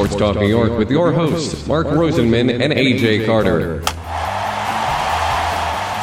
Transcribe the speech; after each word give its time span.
Sports 0.00 0.16
Talk 0.16 0.36
New 0.36 0.48
York 0.48 0.78
with 0.78 0.90
your 0.90 1.12
hosts, 1.12 1.66
Mark 1.66 1.86
Rosenman 1.86 2.48
and 2.48 2.72
AJ 2.72 3.26
Carter. 3.26 3.82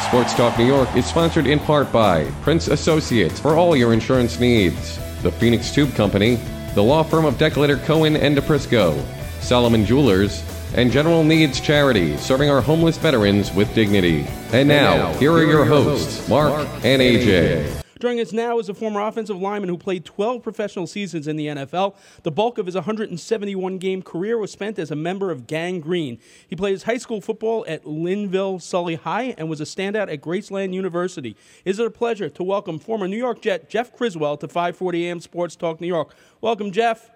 Sports 0.06 0.34
Talk 0.34 0.56
New 0.56 0.66
York 0.66 0.88
is 0.94 1.04
sponsored 1.04 1.48
in 1.48 1.58
part 1.58 1.90
by 1.90 2.30
Prince 2.42 2.68
Associates 2.68 3.40
for 3.40 3.56
all 3.56 3.74
your 3.74 3.92
insurance 3.92 4.38
needs, 4.38 5.00
the 5.22 5.32
Phoenix 5.32 5.72
Tube 5.72 5.92
Company, 5.96 6.36
the 6.76 6.82
law 6.82 7.02
firm 7.02 7.24
of 7.24 7.38
Decolator 7.38 7.78
Cohen 7.78 8.14
and 8.14 8.36
DiPrisco, 8.38 9.04
Solomon 9.40 9.84
Jewelers, 9.84 10.44
and 10.76 10.92
General 10.92 11.24
Needs 11.24 11.60
Charity, 11.60 12.16
serving 12.18 12.50
our 12.50 12.60
homeless 12.60 12.98
veterans 12.98 13.52
with 13.52 13.74
dignity. 13.74 14.28
And 14.52 14.68
now, 14.68 15.12
here 15.14 15.32
are 15.32 15.44
your 15.44 15.64
hosts, 15.64 16.28
Mark 16.28 16.68
and 16.84 17.02
AJ. 17.02 17.82
Joining 18.00 18.20
us 18.20 18.32
now 18.32 18.60
is 18.60 18.68
a 18.68 18.74
former 18.74 19.00
offensive 19.00 19.40
lineman 19.40 19.68
who 19.68 19.76
played 19.76 20.04
12 20.04 20.40
professional 20.40 20.86
seasons 20.86 21.26
in 21.26 21.34
the 21.34 21.48
NFL. 21.48 21.96
The 22.22 22.30
bulk 22.30 22.56
of 22.56 22.66
his 22.66 22.76
171 22.76 23.78
game 23.78 24.02
career 24.02 24.38
was 24.38 24.52
spent 24.52 24.78
as 24.78 24.92
a 24.92 24.96
member 24.96 25.32
of 25.32 25.48
Gang 25.48 25.80
Green. 25.80 26.20
He 26.46 26.54
played 26.54 26.72
his 26.72 26.84
high 26.84 26.98
school 26.98 27.20
football 27.20 27.64
at 27.66 27.82
Lynnville 27.82 28.62
Sully 28.62 28.94
High 28.94 29.34
and 29.36 29.50
was 29.50 29.60
a 29.60 29.64
standout 29.64 30.12
at 30.12 30.20
Graceland 30.20 30.74
University. 30.74 31.36
Is 31.64 31.80
it 31.80 31.86
a 31.86 31.90
pleasure 31.90 32.28
to 32.28 32.44
welcome 32.44 32.78
former 32.78 33.08
New 33.08 33.16
York 33.16 33.42
Jet 33.42 33.68
Jeff 33.68 33.92
Criswell 33.92 34.36
to 34.36 34.46
540 34.46 35.08
AM 35.08 35.18
Sports 35.18 35.56
Talk 35.56 35.80
New 35.80 35.88
York? 35.88 36.14
Welcome, 36.40 36.70
Jeff. 36.70 37.10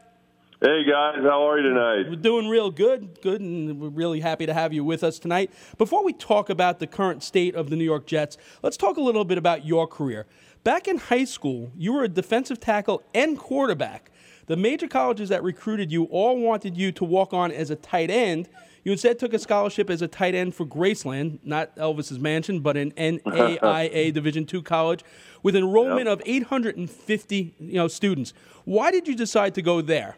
Hey 0.60 0.84
guys, 0.84 1.16
how 1.22 1.48
are 1.48 1.58
you 1.58 1.69
tonight? 1.69 2.08
We're 2.08 2.14
doing 2.14 2.48
real 2.48 2.70
good, 2.70 3.20
good, 3.20 3.41
and 3.41 3.80
we're 3.80 3.88
really 3.88 4.20
happy 4.20 4.46
to 4.46 4.55
have 4.55 4.72
you 4.72 4.84
with 4.84 5.02
us 5.02 5.19
tonight. 5.19 5.50
Before 5.77 6.05
we 6.05 6.12
talk 6.12 6.50
about 6.50 6.78
the 6.78 6.86
current 6.86 7.24
state 7.24 7.56
of 7.56 7.69
the 7.69 7.74
New 7.74 7.84
York 7.84 8.06
Jets, 8.06 8.38
let's 8.62 8.77
talk 8.77 8.96
a 8.96 9.00
little 9.00 9.24
bit 9.24 9.38
about 9.38 9.66
your 9.66 9.88
career. 9.88 10.24
Back 10.64 10.86
in 10.86 10.98
high 10.98 11.24
school, 11.24 11.72
you 11.77 11.92
were 11.92 12.05
a 12.05 12.08
defensive 12.08 12.60
tackle 12.60 13.02
and 13.12 13.36
quarterback. 13.36 14.12
The 14.46 14.56
major 14.56 14.86
colleges 14.86 15.28
that 15.30 15.42
recruited 15.42 15.91
you 15.91 16.05
all 16.05 16.38
wanted 16.38 16.77
you 16.77 16.92
to 16.92 17.05
walk 17.05 17.32
on 17.32 17.50
as 17.50 17.70
a 17.70 17.77
tight 17.77 18.10
end. 18.10 18.48
You 18.84 18.92
instead 18.92 19.18
took 19.18 19.33
a 19.33 19.40
scholarship 19.40 19.90
as 19.90 20.02
a 20.02 20.08
tight 20.08 20.36
end 20.36 20.55
for 20.55 20.64
Graceland, 20.64 21.40
not 21.42 21.74
Elvis's 21.77 22.20
mansion, 22.20 22.60
but 22.60 22.77
an 22.77 22.92
NAIA 22.92 24.12
Division 24.14 24.46
II 24.52 24.62
college, 24.62 25.02
with 25.42 25.56
enrollment 25.56 26.06
yep. 26.06 26.20
of 26.20 26.22
850 26.24 27.55
you 27.58 27.74
know, 27.74 27.88
students. 27.88 28.33
Why 28.64 28.92
did 28.92 29.08
you 29.08 29.16
decide 29.16 29.55
to 29.55 29.62
go 29.62 29.80
there? 29.80 30.16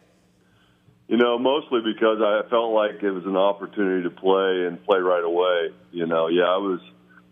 You 1.07 1.17
know, 1.17 1.39
mostly 1.39 1.81
because 1.81 2.19
I 2.21 2.47
felt 2.49 2.73
like 2.73 3.01
it 3.01 3.11
was 3.11 3.25
an 3.25 3.37
opportunity 3.37 4.03
to 4.03 4.09
play 4.09 4.65
and 4.65 4.83
play 4.83 4.99
right 4.99 5.23
away. 5.23 5.69
You 5.91 6.07
know, 6.07 6.27
yeah, 6.27 6.45
I 6.45 6.57
was 6.57 6.81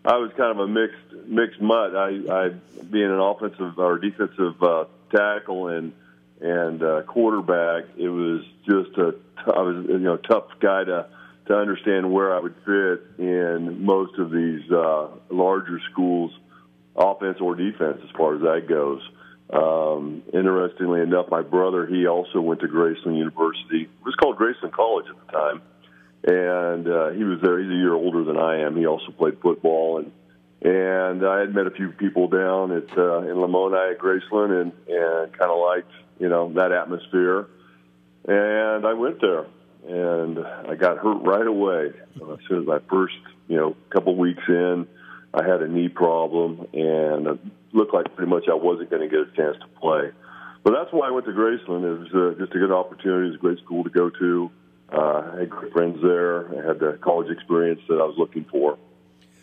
I 0.04 0.18
was 0.18 0.30
kind 0.36 0.50
of 0.50 0.58
a 0.58 0.68
mixed 0.68 1.26
mixed 1.26 1.60
mutt. 1.60 1.96
I, 1.96 2.08
I 2.30 2.48
being 2.90 3.10
an 3.10 3.18
offensive 3.18 3.78
or 3.78 3.98
defensive 3.98 4.62
uh, 4.62 4.84
tackle 5.10 5.68
and 5.68 5.92
and 6.40 6.82
uh, 6.82 7.02
quarterback, 7.02 7.84
it 7.96 8.08
was 8.08 8.44
just 8.66 8.96
a 8.98 9.14
I 9.46 9.60
was 9.62 9.86
you 9.88 9.98
know 9.98 10.16
tough 10.18 10.48
guy 10.60 10.84
to 10.84 11.06
to 11.46 11.56
understand 11.56 12.12
where 12.12 12.34
I 12.34 12.40
would 12.40 12.54
fit 12.64 13.02
in 13.18 13.84
most 13.84 14.18
of 14.18 14.30
these 14.30 14.70
uh, 14.70 15.08
larger 15.30 15.80
schools, 15.90 16.32
offense 16.96 17.38
or 17.40 17.54
defense, 17.54 18.00
as 18.02 18.10
far 18.16 18.34
as 18.34 18.42
that 18.42 18.66
goes. 18.68 19.02
Um, 19.50 20.22
interestingly 20.32 21.00
enough, 21.02 21.30
my 21.30 21.42
brother, 21.42 21.86
he 21.86 22.06
also 22.06 22.40
went 22.40 22.60
to 22.60 22.66
Graceland 22.66 23.18
University. 23.18 23.82
It 23.82 24.04
was 24.04 24.14
called 24.14 24.38
Graceland 24.38 24.72
College 24.72 25.06
at 25.08 25.26
the 25.26 25.32
time. 25.32 25.62
And 26.26 26.88
uh, 26.88 27.10
he 27.10 27.22
was 27.22 27.40
there. 27.42 27.58
He's 27.58 27.70
a 27.70 27.74
year 27.74 27.92
older 27.92 28.24
than 28.24 28.38
I 28.38 28.60
am. 28.60 28.76
He 28.76 28.86
also 28.86 29.12
played 29.12 29.40
football. 29.40 29.98
And 29.98 30.12
and 30.62 31.26
I 31.26 31.40
had 31.40 31.54
met 31.54 31.66
a 31.66 31.70
few 31.70 31.90
people 31.90 32.28
down 32.28 32.72
at 32.72 32.96
uh, 32.96 33.18
in 33.18 33.36
Lamoni 33.36 33.92
at 33.92 33.98
Graceland 33.98 34.62
and, 34.62 34.72
and 34.88 35.38
kind 35.38 35.50
of 35.50 35.58
liked, 35.58 35.92
you 36.18 36.30
know, 36.30 36.50
that 36.54 36.72
atmosphere. 36.72 37.46
And 38.26 38.86
I 38.86 38.94
went 38.94 39.20
there 39.20 39.44
and 39.86 40.38
I 40.38 40.74
got 40.74 40.96
hurt 40.96 41.22
right 41.22 41.46
away. 41.46 41.92
As 42.16 42.38
soon 42.48 42.62
as 42.62 42.66
my 42.66 42.78
first, 42.88 43.16
you 43.46 43.56
know, 43.56 43.76
couple 43.90 44.16
weeks 44.16 44.42
in, 44.48 44.86
I 45.34 45.42
had 45.46 45.60
a 45.60 45.68
knee 45.68 45.90
problem 45.90 46.66
and 46.72 47.26
it 47.26 47.38
looked 47.74 47.92
like 47.92 48.14
pretty 48.16 48.30
much 48.30 48.44
I 48.50 48.54
wasn't 48.54 48.88
going 48.88 49.02
to 49.02 49.08
get 49.08 49.20
a 49.20 49.36
chance 49.36 49.58
to 49.60 49.66
play. 49.78 50.12
But 50.62 50.72
that's 50.72 50.90
why 50.92 51.08
I 51.08 51.10
went 51.10 51.26
to 51.26 51.32
Graceland. 51.32 51.84
It 51.84 51.98
was 51.98 52.14
uh, 52.14 52.40
just 52.40 52.54
a 52.54 52.58
good 52.58 52.72
opportunity. 52.72 53.26
It 53.26 53.30
was 53.32 53.34
a 53.34 53.38
great 53.38 53.58
school 53.58 53.84
to 53.84 53.90
go 53.90 54.08
to. 54.08 54.50
Uh, 54.94 55.32
I 55.34 55.40
had 55.40 55.50
great 55.50 55.72
friends 55.72 55.98
there. 56.02 56.48
I 56.56 56.66
had 56.66 56.78
the 56.78 56.98
college 57.02 57.30
experience 57.30 57.80
that 57.88 57.94
I 57.94 58.04
was 58.04 58.14
looking 58.16 58.44
for. 58.44 58.78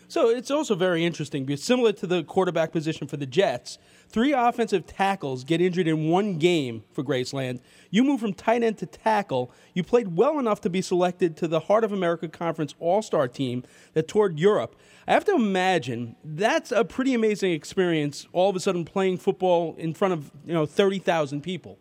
So 0.08 0.28
it's 0.28 0.52
also 0.52 0.76
very 0.76 1.06
interesting 1.06 1.46
because 1.46 1.64
similar 1.64 1.94
to 1.94 2.06
the 2.06 2.24
quarterback 2.24 2.74
position 2.74 3.08
for 3.08 3.16
the 3.16 3.26
Jets, 3.26 3.78
three 4.10 4.34
offensive 4.34 4.86
tackles 4.86 5.46
get 5.46 5.62
injured 5.62 5.88
in 5.88 6.10
one 6.10 6.38
game 6.38 6.84
for 6.92 7.02
Graceland. 7.02 7.62
You 7.90 8.04
move 8.04 8.20
from 8.20 8.34
tight 8.34 8.62
end 8.62 8.78
to 8.80 8.86
tackle. 8.86 9.54
You 9.74 9.84
played 9.84 10.18
well 10.18 10.38
enough 10.38 10.60
to 10.62 10.70
be 10.70 10.82
selected 10.82 11.38
to 11.38 11.48
the 11.48 11.62
Heart 11.62 11.86
of 11.86 11.94
America 11.94 12.28
Conference 12.28 12.76
All 12.80 13.02
Star 13.02 13.30
team 13.30 13.64
that 13.94 14.10
toured 14.10 14.38
Europe. 14.38 14.76
I 15.08 15.14
have 15.14 15.24
to 15.26 15.36
imagine 15.36 16.18
that's 16.26 16.74
a 16.74 16.84
pretty 16.84 17.14
amazing 17.14 17.54
experience. 17.54 18.28
All 18.34 18.50
of 18.50 18.56
a 18.58 18.60
sudden, 18.60 18.84
playing 18.84 19.18
football 19.18 19.76
in 19.78 19.94
front 19.94 20.14
of 20.14 20.32
you 20.46 20.54
know 20.54 20.66
thirty 20.66 21.00
thousand 21.00 21.40
people. 21.42 21.80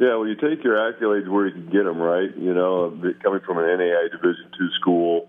Yeah, 0.00 0.14
well, 0.16 0.28
you 0.28 0.36
take 0.36 0.62
your 0.62 0.76
accolades 0.76 1.28
where 1.28 1.48
you 1.48 1.52
can 1.52 1.70
get 1.70 1.84
them, 1.84 1.98
right? 1.98 2.30
You 2.36 2.54
know, 2.54 2.90
coming 3.22 3.40
from 3.44 3.58
an 3.58 3.64
NAIA 3.64 4.10
Division 4.12 4.50
two 4.56 4.68
school 4.80 5.28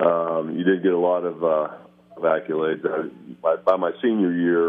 um, 0.00 0.56
you 0.56 0.64
did 0.64 0.82
get 0.82 0.92
a 0.92 0.98
lot 0.98 1.24
of, 1.24 1.42
uh, 1.42 1.68
of 2.16 2.22
accolades. 2.22 2.84
I, 2.86 3.08
by, 3.42 3.56
by 3.56 3.76
my 3.76 3.92
senior 4.02 4.32
year, 4.32 4.68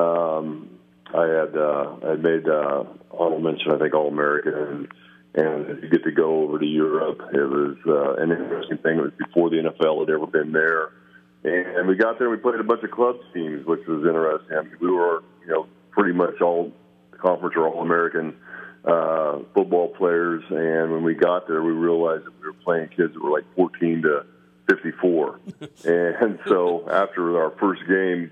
um, 0.00 0.70
I 1.14 1.26
had 1.26 1.56
uh, 1.56 1.96
I 2.04 2.10
had 2.10 2.22
made 2.22 2.48
uh, 2.48 2.84
honorable 3.12 3.40
mention, 3.40 3.72
I 3.72 3.78
think, 3.78 3.94
All 3.94 4.08
American, 4.08 4.88
and, 5.34 5.46
and 5.46 5.82
you 5.82 5.88
get 5.90 6.02
to 6.04 6.10
go 6.10 6.44
over 6.44 6.58
to 6.58 6.66
Europe. 6.66 7.20
It 7.32 7.36
was 7.36 7.76
uh, 7.86 8.22
an 8.22 8.32
interesting 8.32 8.78
thing. 8.78 8.98
It 8.98 9.02
was 9.02 9.12
before 9.18 9.50
the 9.50 9.56
NFL 9.56 10.00
had 10.00 10.10
ever 10.10 10.26
been 10.26 10.52
there, 10.52 10.90
and 11.44 11.86
we 11.86 11.94
got 11.96 12.18
there. 12.18 12.30
We 12.30 12.38
played 12.38 12.58
a 12.58 12.64
bunch 12.64 12.82
of 12.82 12.90
club 12.90 13.16
teams, 13.32 13.66
which 13.66 13.86
was 13.86 14.00
interesting. 14.00 14.56
I 14.56 14.62
mean, 14.62 14.76
we 14.80 14.90
were, 14.90 15.22
you 15.46 15.52
know, 15.52 15.66
pretty 15.90 16.14
much 16.14 16.40
all 16.40 16.72
conference 17.20 17.54
or 17.56 17.68
All 17.68 17.82
American 17.82 18.34
uh, 18.86 19.38
football 19.54 19.88
players. 19.88 20.44
And 20.50 20.92
when 20.92 21.02
we 21.04 21.14
got 21.14 21.46
there, 21.46 21.62
we 21.62 21.72
realized 21.72 22.26
that 22.26 22.32
we 22.40 22.46
were 22.46 22.52
playing 22.64 22.88
kids 22.88 23.14
that 23.14 23.22
were 23.22 23.30
like 23.30 23.44
14 23.56 24.02
to 24.02 24.26
54. 24.68 25.40
and 25.84 26.38
so 26.46 26.88
after 26.90 27.40
our 27.42 27.52
first 27.58 27.82
game, 27.88 28.30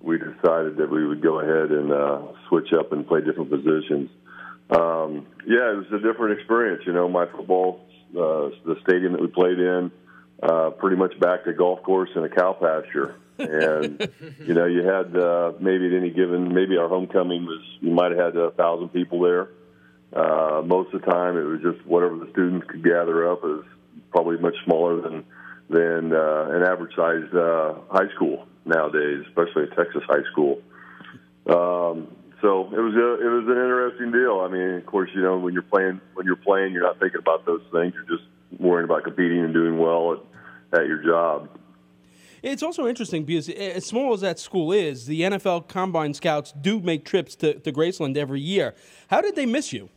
we 0.00 0.18
decided 0.18 0.76
that 0.76 0.88
we 0.90 1.06
would 1.06 1.22
go 1.22 1.40
ahead 1.40 1.70
and 1.70 1.92
uh, 1.92 2.22
switch 2.48 2.72
up 2.72 2.92
and 2.92 3.06
play 3.06 3.20
different 3.20 3.50
positions. 3.50 4.10
Um, 4.70 5.26
yeah, 5.46 5.72
it 5.72 5.76
was 5.76 5.92
a 5.92 5.98
different 5.98 6.38
experience. 6.38 6.82
You 6.86 6.92
know, 6.92 7.08
my 7.08 7.26
football, 7.26 7.80
uh, 8.12 8.52
the 8.64 8.76
stadium 8.82 9.12
that 9.12 9.20
we 9.20 9.28
played 9.28 9.58
in, 9.58 9.90
uh, 10.42 10.70
pretty 10.70 10.96
much 10.96 11.18
back 11.18 11.44
to 11.44 11.52
golf 11.52 11.82
course 11.82 12.10
and 12.14 12.24
a 12.24 12.28
cow 12.28 12.52
pasture. 12.52 13.16
And 13.38 14.08
you 14.40 14.54
know, 14.54 14.66
you 14.66 14.84
had 14.84 15.16
uh, 15.16 15.52
maybe 15.60 15.86
at 15.86 15.94
any 15.94 16.10
given, 16.10 16.54
maybe 16.54 16.76
our 16.76 16.88
homecoming 16.88 17.44
was 17.44 17.62
you 17.80 17.90
might 17.90 18.12
have 18.12 18.34
had 18.34 18.36
a 18.36 18.50
thousand 18.52 18.90
people 18.90 19.20
there. 19.20 19.48
Uh, 20.12 20.62
most 20.64 20.92
of 20.94 21.02
the 21.02 21.06
time, 21.06 21.36
it 21.36 21.44
was 21.44 21.60
just 21.60 21.84
whatever 21.86 22.16
the 22.16 22.28
students 22.32 22.66
could 22.68 22.82
gather 22.82 23.30
up. 23.30 23.42
Was 23.42 23.64
probably 24.10 24.38
much 24.38 24.54
smaller 24.64 25.00
than 25.00 25.24
than 25.68 26.12
uh, 26.12 26.48
an 26.50 26.62
average 26.62 26.94
sized 26.96 27.34
uh, 27.34 27.74
high 27.90 28.08
school 28.14 28.46
nowadays, 28.64 29.24
especially 29.28 29.64
a 29.64 29.74
Texas 29.74 30.02
high 30.06 30.24
school. 30.32 30.62
Um, 31.46 32.08
so 32.40 32.66
it 32.72 32.80
was 32.80 32.94
a, 32.94 33.26
it 33.26 33.30
was 33.30 33.44
an 33.48 33.58
interesting 33.58 34.12
deal. 34.12 34.40
I 34.40 34.48
mean, 34.48 34.78
of 34.78 34.86
course, 34.86 35.10
you 35.14 35.22
know 35.22 35.38
when 35.38 35.52
you're 35.52 35.62
playing 35.62 36.00
when 36.14 36.24
you're 36.24 36.36
playing, 36.36 36.72
you're 36.72 36.84
not 36.84 36.98
thinking 37.00 37.18
about 37.18 37.44
those 37.44 37.62
things. 37.72 37.94
You're 37.94 38.18
just 38.18 38.28
worrying 38.58 38.84
about 38.84 39.04
competing 39.04 39.40
and 39.40 39.52
doing 39.52 39.78
well 39.78 40.22
at, 40.72 40.80
at 40.80 40.86
your 40.86 41.02
job. 41.02 41.50
It's 42.42 42.62
also 42.62 42.86
interesting 42.86 43.24
because, 43.24 43.48
as 43.48 43.84
small 43.84 44.12
as 44.14 44.20
that 44.20 44.38
school 44.38 44.70
is, 44.70 45.06
the 45.06 45.22
NFL 45.22 45.66
Combine 45.66 46.14
Scouts 46.14 46.52
do 46.52 46.80
make 46.80 47.04
trips 47.04 47.34
to, 47.36 47.54
to 47.54 47.72
Graceland 47.72 48.16
every 48.16 48.40
year. 48.40 48.74
How 49.08 49.20
did 49.20 49.34
they 49.34 49.46
miss 49.46 49.72
you? 49.72 49.90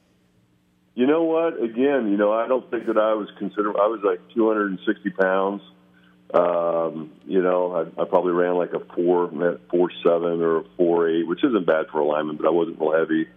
You 0.94 1.08
know 1.08 1.24
what? 1.24 1.62
Again, 1.62 2.12
you 2.12 2.18
know, 2.18 2.34
I 2.34 2.48
don't 2.48 2.70
think 2.70 2.88
that 2.88 2.98
I 2.98 3.14
was 3.14 3.30
considered. 3.38 3.76
I 3.78 3.88
was 3.88 4.02
like 4.04 4.20
260 4.34 5.10
pounds. 5.12 5.62
Um, 6.34 7.12
you 7.26 7.42
know, 7.42 7.74
I, 7.76 8.02
I 8.02 8.06
probably 8.06 8.32
ran 8.32 8.56
like 8.56 8.74
a 8.74 8.80
four, 8.96 9.30
four 9.70 9.92
seven 10.04 10.42
or 10.42 10.58
a 10.60 10.64
four 10.78 11.10
eight, 11.10 11.28
which 11.28 11.44
isn't 11.44 11.66
bad 11.66 11.88
for 11.92 12.00
a 12.00 12.06
lineman, 12.06 12.38
but 12.38 12.48
I 12.48 12.52
wasn't 12.52 12.80
real 12.80 12.98
heavy. 12.98 13.28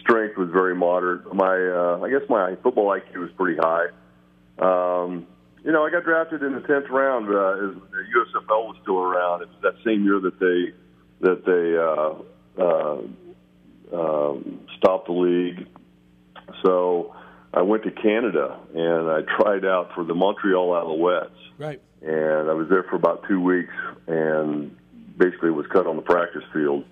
Strength 0.00 0.36
was 0.36 0.50
very 0.50 0.74
moderate. 0.74 1.32
My, 1.34 1.56
uh, 1.56 2.00
I 2.04 2.10
guess 2.10 2.28
my 2.28 2.56
football 2.62 2.86
IQ 2.86 3.16
was 3.16 3.30
pretty 3.36 3.58
high. 3.58 3.86
Um, 4.58 5.26
you 5.64 5.72
know, 5.72 5.84
I 5.84 5.90
got 5.90 6.04
drafted 6.04 6.42
in 6.42 6.54
the 6.54 6.60
tenth 6.60 6.90
round. 6.90 7.26
Uh, 7.26 7.80
the 7.90 8.04
USFL 8.14 8.68
was 8.68 8.76
still 8.82 8.98
around. 8.98 9.42
It 9.42 9.48
was 9.48 9.62
that 9.62 9.74
same 9.84 10.04
year 10.04 10.20
that 10.20 10.38
they 10.38 10.74
that 11.20 11.44
they 11.46 11.74
uh, 11.78 12.62
uh, 12.62 13.00
uh, 13.96 14.34
stopped 14.76 15.06
the 15.06 15.12
league 15.12 15.66
so 16.62 17.14
I 17.52 17.62
went 17.62 17.84
to 17.84 17.90
Canada 17.90 18.58
and 18.74 19.10
I 19.10 19.20
tried 19.22 19.64
out 19.64 19.92
for 19.94 20.04
the 20.04 20.14
Montreal 20.14 20.68
Alouettes. 20.70 21.30
Right. 21.58 21.80
And 22.02 22.50
I 22.50 22.52
was 22.52 22.68
there 22.68 22.82
for 22.84 22.96
about 22.96 23.24
two 23.28 23.40
weeks 23.40 23.72
and 24.06 24.76
basically 25.16 25.50
was 25.50 25.66
cut 25.68 25.86
on 25.86 25.96
the 25.96 26.02
practice 26.02 26.42
field. 26.52 26.84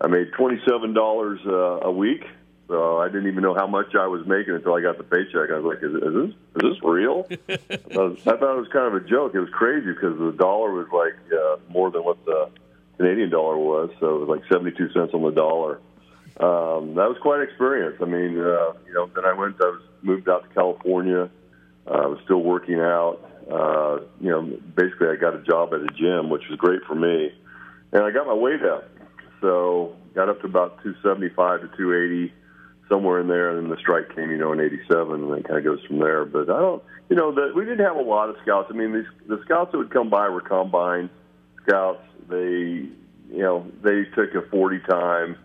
I 0.00 0.06
made 0.06 0.32
twenty 0.36 0.60
seven 0.66 0.94
dollars 0.94 1.40
uh, 1.44 1.80
a 1.86 1.90
week, 1.90 2.24
So 2.68 2.98
I 2.98 3.08
didn't 3.08 3.28
even 3.28 3.42
know 3.42 3.54
how 3.54 3.66
much 3.66 3.94
I 3.94 4.06
was 4.06 4.26
making 4.26 4.54
until 4.54 4.74
I 4.74 4.80
got 4.80 4.96
the 4.96 5.04
paycheck. 5.04 5.50
I 5.50 5.58
was 5.58 5.64
like, 5.64 5.82
"Is, 5.82 5.94
is 5.94 6.14
this 6.14 6.62
is 6.62 6.76
this 6.76 6.82
real?" 6.82 7.26
I, 7.48 7.98
was, 7.98 8.18
I 8.26 8.36
thought 8.36 8.56
it 8.56 8.60
was 8.60 8.68
kind 8.72 8.86
of 8.86 8.94
a 8.94 9.06
joke. 9.06 9.34
It 9.34 9.40
was 9.40 9.50
crazy 9.50 9.92
because 9.92 10.18
the 10.18 10.32
dollar 10.32 10.72
was 10.72 10.86
like 10.92 11.16
uh, 11.32 11.56
more 11.68 11.90
than 11.90 12.04
what 12.04 12.24
the 12.24 12.50
Canadian 12.96 13.30
dollar 13.30 13.58
was, 13.58 13.90
so 13.98 14.16
it 14.16 14.20
was 14.20 14.28
like 14.28 14.42
seventy-two 14.50 14.92
cents 14.92 15.12
on 15.14 15.22
the 15.22 15.30
dollar. 15.30 15.80
Um, 16.40 16.94
that 16.94 17.08
was 17.08 17.16
quite 17.20 17.40
an 17.40 17.48
experience. 17.48 17.96
I 18.00 18.04
mean, 18.04 18.38
uh, 18.38 18.72
you 18.86 18.94
know, 18.94 19.10
then 19.14 19.24
I 19.24 19.32
went. 19.32 19.56
I 19.60 19.66
was 19.66 19.82
moved 20.02 20.28
out 20.28 20.48
to 20.48 20.54
California. 20.54 21.28
Uh, 21.86 21.90
I 21.90 22.06
was 22.06 22.20
still 22.24 22.42
working 22.42 22.80
out. 22.80 23.18
Uh, 23.50 24.04
you 24.20 24.30
know, 24.30 24.42
basically, 24.76 25.08
I 25.08 25.16
got 25.16 25.34
a 25.34 25.42
job 25.42 25.74
at 25.74 25.80
a 25.80 25.88
gym, 25.98 26.30
which 26.30 26.42
was 26.48 26.58
great 26.58 26.82
for 26.86 26.94
me, 26.94 27.32
and 27.92 28.04
I 28.04 28.10
got 28.10 28.26
my 28.26 28.34
weight 28.34 28.62
up. 28.62 28.88
So 29.40 29.96
got 30.14 30.28
up 30.28 30.40
to 30.42 30.46
about 30.46 30.82
275 30.82 31.60
to 31.62 31.66
280 31.76 32.32
somewhere 32.88 33.20
in 33.20 33.28
there, 33.28 33.50
and 33.50 33.64
then 33.64 33.70
the 33.70 33.80
strike 33.80 34.14
came, 34.14 34.30
you 34.30 34.38
know, 34.38 34.52
in 34.52 34.60
'87, 34.60 35.22
and 35.22 35.32
then 35.32 35.42
kind 35.42 35.58
of 35.58 35.64
goes 35.64 35.84
from 35.86 35.98
there. 35.98 36.24
But 36.24 36.50
I 36.50 36.60
don't, 36.60 36.82
you 37.08 37.16
know, 37.16 37.32
the, 37.32 37.52
we 37.54 37.64
didn't 37.64 37.84
have 37.84 37.96
a 37.96 38.02
lot 38.02 38.28
of 38.28 38.36
scouts. 38.42 38.68
I 38.70 38.74
mean, 38.74 38.92
these, 38.92 39.10
the 39.26 39.40
scouts 39.44 39.72
that 39.72 39.78
would 39.78 39.90
come 39.90 40.08
by 40.08 40.28
were 40.28 40.40
combine 40.40 41.10
scouts. 41.62 42.02
They, 42.28 42.86
you 43.30 43.42
know, 43.42 43.66
they 43.82 44.04
took 44.14 44.34
a 44.34 44.48
40 44.50 44.78
time. 44.88 45.36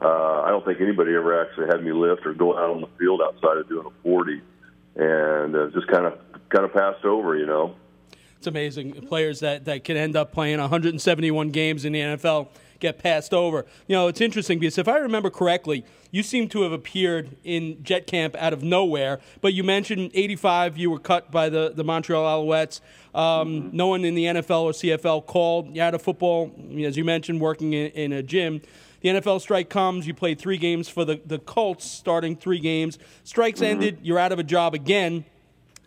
Uh, 0.00 0.42
I 0.42 0.50
don't 0.50 0.64
think 0.64 0.80
anybody 0.80 1.14
ever 1.14 1.40
actually 1.42 1.66
had 1.66 1.82
me 1.82 1.92
lift 1.92 2.24
or 2.24 2.32
go 2.32 2.56
out 2.56 2.70
on 2.70 2.80
the 2.80 2.88
field 2.98 3.20
outside 3.20 3.56
of 3.58 3.68
doing 3.68 3.86
a 3.86 4.02
40, 4.02 4.40
and 4.96 5.56
uh, 5.56 5.68
just 5.72 5.88
kind 5.88 6.06
of 6.06 6.18
kind 6.50 6.64
of 6.64 6.72
passed 6.72 7.04
over, 7.04 7.36
you 7.36 7.46
know. 7.46 7.74
It's 8.38 8.46
amazing 8.46 8.92
players 9.08 9.40
that 9.40 9.64
that 9.66 9.84
can 9.84 9.96
end 9.96 10.16
up 10.16 10.32
playing 10.32 10.58
171 10.58 11.50
games 11.50 11.84
in 11.84 11.92
the 11.92 12.00
NFL 12.00 12.48
get 12.80 12.98
passed 12.98 13.34
over. 13.34 13.66
You 13.86 13.96
know, 13.96 14.08
it's 14.08 14.20
interesting 14.20 14.58
because 14.58 14.78
if 14.78 14.88
I 14.88 14.98
remember 14.98 15.30
correctly, 15.30 15.84
you 16.10 16.22
seem 16.22 16.48
to 16.50 16.62
have 16.62 16.72
appeared 16.72 17.36
in 17.44 17.82
Jet 17.82 18.06
Camp 18.06 18.34
out 18.36 18.52
of 18.52 18.62
nowhere. 18.62 19.20
But 19.40 19.54
you 19.54 19.64
mentioned 19.64 20.10
85, 20.14 20.78
you 20.78 20.90
were 20.90 20.98
cut 20.98 21.30
by 21.30 21.48
the, 21.48 21.72
the 21.74 21.84
Montreal 21.84 22.24
Alouettes. 22.24 22.80
Um, 23.14 23.48
mm-hmm. 23.48 23.76
No 23.76 23.88
one 23.88 24.04
in 24.04 24.14
the 24.14 24.24
NFL 24.24 24.62
or 24.62 24.72
CFL 24.72 25.26
called 25.26 25.74
you 25.74 25.82
out 25.82 25.94
of 25.94 26.02
football, 26.02 26.54
as 26.80 26.96
you 26.96 27.04
mentioned, 27.04 27.40
working 27.40 27.72
in, 27.72 27.90
in 27.92 28.12
a 28.12 28.22
gym. 28.22 28.62
The 29.00 29.10
NFL 29.10 29.40
strike 29.40 29.68
comes. 29.68 30.06
You 30.06 30.14
played 30.14 30.38
three 30.38 30.58
games 30.58 30.88
for 30.88 31.04
the, 31.04 31.20
the 31.24 31.38
Colts, 31.38 31.88
starting 31.88 32.36
three 32.36 32.58
games. 32.58 32.98
Strikes 33.24 33.60
mm-hmm. 33.60 33.70
ended. 33.70 33.98
You're 34.02 34.18
out 34.18 34.32
of 34.32 34.38
a 34.38 34.44
job 34.44 34.74
again. 34.74 35.24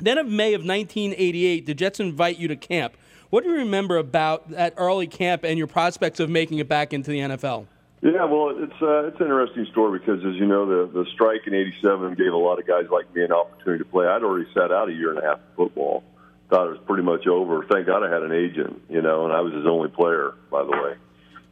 Then, 0.01 0.17
of 0.17 0.27
May 0.27 0.53
of 0.53 0.61
1988, 0.61 1.65
the 1.65 1.73
Jets 1.73 1.99
invite 1.99 2.37
you 2.37 2.47
to 2.47 2.55
camp. 2.55 2.97
What 3.29 3.43
do 3.43 3.49
you 3.49 3.55
remember 3.57 3.97
about 3.97 4.49
that 4.49 4.73
early 4.77 5.07
camp 5.07 5.43
and 5.43 5.57
your 5.57 5.67
prospects 5.67 6.19
of 6.19 6.29
making 6.29 6.57
it 6.57 6.67
back 6.67 6.91
into 6.91 7.11
the 7.11 7.19
NFL? 7.19 7.67
Yeah, 8.01 8.25
well, 8.25 8.49
it's 8.49 8.81
uh, 8.81 9.05
it's 9.05 9.19
an 9.19 9.27
interesting 9.27 9.67
story 9.71 9.99
because, 9.99 10.25
as 10.25 10.33
you 10.35 10.47
know, 10.47 10.65
the 10.65 10.91
the 10.91 11.05
strike 11.13 11.45
in 11.45 11.53
'87 11.53 12.15
gave 12.15 12.33
a 12.33 12.37
lot 12.37 12.57
of 12.57 12.65
guys 12.65 12.85
like 12.91 13.13
me 13.13 13.23
an 13.23 13.31
opportunity 13.31 13.83
to 13.83 13.89
play. 13.89 14.07
I'd 14.07 14.23
already 14.23 14.49
sat 14.55 14.71
out 14.71 14.89
a 14.89 14.91
year 14.91 15.11
and 15.11 15.19
a 15.19 15.21
half 15.21 15.37
of 15.37 15.55
football, 15.55 16.03
thought 16.49 16.65
it 16.65 16.71
was 16.71 16.79
pretty 16.87 17.03
much 17.03 17.27
over. 17.27 17.63
Thank 17.71 17.85
God 17.85 18.03
I 18.03 18.11
had 18.11 18.23
an 18.23 18.31
agent, 18.31 18.81
you 18.89 19.03
know, 19.03 19.25
and 19.25 19.33
I 19.33 19.41
was 19.41 19.53
his 19.53 19.67
only 19.67 19.89
player, 19.89 20.33
by 20.49 20.63
the 20.63 20.71
way. 20.71 20.95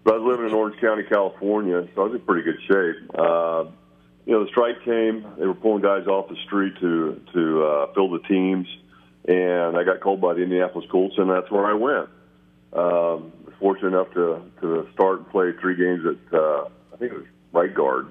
But 0.03 0.15
I 0.15 0.17
was 0.17 0.27
living 0.27 0.47
in 0.47 0.53
Orange 0.53 0.81
County, 0.81 1.03
California, 1.03 1.87
so 1.93 2.01
I 2.01 2.05
was 2.05 2.13
in 2.15 2.21
pretty 2.21 2.41
good 2.41 2.59
shape. 2.67 3.11
Uh, 3.13 3.65
you 4.29 4.35
know, 4.35 4.43
the 4.43 4.49
strike 4.51 4.83
came; 4.85 5.25
they 5.39 5.47
were 5.47 5.55
pulling 5.55 5.81
guys 5.81 6.05
off 6.05 6.29
the 6.29 6.37
street 6.45 6.73
to 6.79 7.19
to 7.33 7.63
uh, 7.63 7.93
fill 7.93 8.11
the 8.11 8.19
teams 8.27 8.67
and 9.29 9.77
I 9.77 9.83
got 9.83 10.01
called 10.01 10.21
by 10.21 10.33
the 10.33 10.41
Indianapolis 10.41 10.89
Colts, 10.89 11.15
and 11.17 11.29
that's 11.29 11.49
where 11.51 11.65
I 11.65 11.73
went. 11.73 12.09
Um, 12.73 13.31
fortunate 13.59 13.89
enough 13.89 14.11
to 14.13 14.41
to 14.61 14.87
start 14.93 15.19
and 15.19 15.29
play 15.29 15.51
three 15.59 15.75
games 15.75 16.05
at 16.05 16.33
uh, 16.33 16.69
I 16.93 16.97
think 16.97 17.11
it 17.11 17.17
was 17.17 17.25
right 17.51 17.73
guard, 17.73 18.07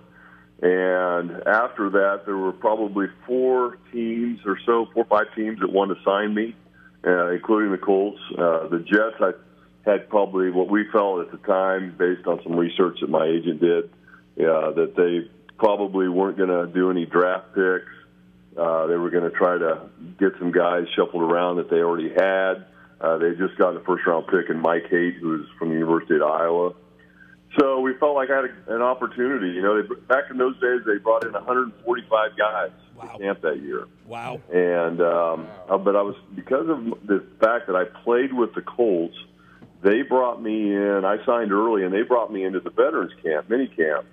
and 0.63 1.31
after 1.47 1.91
that 1.91 2.23
there 2.27 2.37
were 2.37 2.53
probably 2.53 3.07
four 3.27 3.79
teams 3.93 4.41
or 4.47 4.59
so, 4.65 4.87
four 4.95 5.05
or 5.05 5.07
five 5.07 5.35
teams 5.35 5.61
that 5.61 5.73
wanted 5.73 5.97
to 5.97 6.03
sign 6.05 6.35
me, 6.35 6.55
uh, 7.05 7.31
including 7.31 7.73
the 7.73 7.79
Colts. 7.79 8.21
Uh, 8.33 8.69
the 8.69 8.81
Jets, 8.81 9.17
I 9.21 9.33
had 9.85 10.09
probably 10.09 10.51
what 10.51 10.69
we 10.69 10.89
felt 10.91 11.21
at 11.21 11.33
the 11.33 11.39
time, 11.39 11.95
based 11.97 12.27
on 12.27 12.41
some 12.43 12.57
research 12.57 12.99
that 13.01 13.11
my 13.11 13.27
agent 13.27 13.61
did, 13.61 13.85
uh, 13.85 14.73
that 14.73 14.95
they 14.97 15.31
probably 15.59 16.09
weren't 16.09 16.37
going 16.37 16.49
to 16.49 16.67
do 16.73 16.91
any 16.91 17.05
draft 17.05 17.55
picks 17.55 17.91
uh, 18.59 18.87
they 18.87 18.97
were 18.97 19.11
going 19.11 19.31
to 19.31 19.37
try 19.37 19.57
to 19.57 19.89
get 20.19 20.33
some 20.39 20.51
guys 20.51 20.85
shuffled 20.97 21.23
around 21.23 21.57
that 21.57 21.71
they 21.71 21.77
already 21.77 22.11
had. 22.11 22.67
Uh, 23.01 23.17
they 23.17 23.31
just 23.37 23.57
got 23.57 23.75
the 23.75 23.81
first 23.87 24.05
round 24.05 24.27
pick 24.27 24.51
in 24.51 24.59
Mike 24.61 24.91
Haight, 24.91 25.15
who's 25.15 25.47
from 25.59 25.69
the 25.69 25.77
University 25.77 26.17
of 26.17 26.23
Iowa. 26.23 26.75
So 27.59 27.81
we 27.81 27.95
felt 27.95 28.17
like 28.17 28.31
I 28.31 28.37
had 28.37 28.45
a, 28.47 28.75
an 28.75 28.83
opportunity. 28.83 29.53
You 29.53 29.63
know, 29.63 29.81
they, 29.81 29.95
back 30.09 30.25
in 30.31 30.39
those 30.39 30.59
days, 30.61 30.81
they 30.85 30.99
brought 30.99 31.25
in 31.25 31.33
145 31.33 32.37
guys 32.37 32.71
wow. 32.97 33.05
to 33.05 33.19
camp 33.19 33.43
that 33.43 33.63
year. 33.63 33.87
Wow. 34.09 34.41
And 34.53 35.01
um, 35.01 35.47
wow. 35.47 35.67
Uh, 35.71 35.79
but 35.79 35.95
I 35.95 36.03
was 36.03 36.17
because 36.35 36.69
of 36.69 37.07
the 37.07 37.25
fact 37.39 37.69
that 37.69 37.77
I 37.77 37.85
played 38.03 38.33
with 38.33 38.55
the 38.57 38.63
Colts, 38.63 39.17
they 39.83 40.03
brought 40.03 40.43
me 40.43 40.75
in. 40.75 41.05
I 41.05 41.25
signed 41.25 41.53
early, 41.53 41.85
and 41.85 41.95
they 41.95 42.03
brought 42.03 42.33
me 42.33 42.43
into 42.43 42.59
the 42.59 42.71
veterans 42.71 43.13
camp, 43.23 43.49
mini 43.49 43.69
camp. 43.69 44.05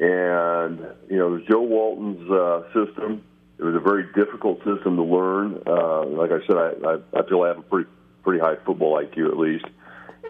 And 0.00 0.86
you 1.10 1.16
know, 1.16 1.40
Joe 1.48 1.62
Walton's 1.62 2.30
uh, 2.30 2.62
system 2.72 3.24
it 3.58 3.64
was 3.64 3.74
a 3.74 3.80
very 3.80 4.04
difficult 4.14 4.58
system 4.58 4.96
to 4.96 5.02
learn. 5.02 5.60
Uh, 5.66 6.04
like 6.06 6.30
I 6.30 6.46
said, 6.46 6.56
I, 6.56 6.70
I, 6.86 7.20
I 7.20 7.28
feel 7.28 7.42
I 7.42 7.48
have 7.48 7.58
a 7.58 7.62
pretty 7.62 7.90
pretty 8.22 8.40
high 8.40 8.56
football 8.64 9.02
IQ 9.02 9.28
at 9.28 9.36
least, 9.36 9.64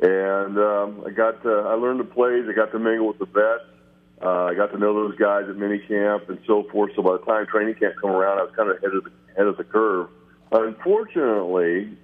and 0.01 0.59
um, 0.59 1.05
I 1.07 1.11
got 1.11 1.43
to, 1.43 1.51
I 1.51 1.75
learned 1.75 2.01
the 2.01 2.05
plays. 2.05 2.47
I 2.49 2.53
got 2.55 2.73
to 2.73 2.79
mingle 2.79 3.09
with 3.09 3.19
the 3.19 3.27
vets. 3.27 3.65
Uh, 4.23 4.45
I 4.45 4.55
got 4.55 4.73
to 4.73 4.79
know 4.79 4.95
those 4.95 5.17
guys 5.19 5.45
at 5.49 5.57
minicamp 5.57 6.29
and 6.29 6.39
so 6.47 6.65
forth. 6.73 6.93
So 6.97 7.03
by 7.03 7.13
the 7.13 7.25
time 7.25 7.47
training 7.47 7.75
camp 7.75 7.95
come 8.01 8.11
around, 8.11 8.39
I 8.39 8.43
was 8.45 8.53
kind 8.57 8.71
of 8.71 8.79
ahead 8.79 8.95
of 8.95 9.05
the 9.05 9.11
ahead 9.35 9.47
of 9.47 9.57
the 9.59 9.65
curve. 9.65 10.09
Unfortunately, 10.51 11.99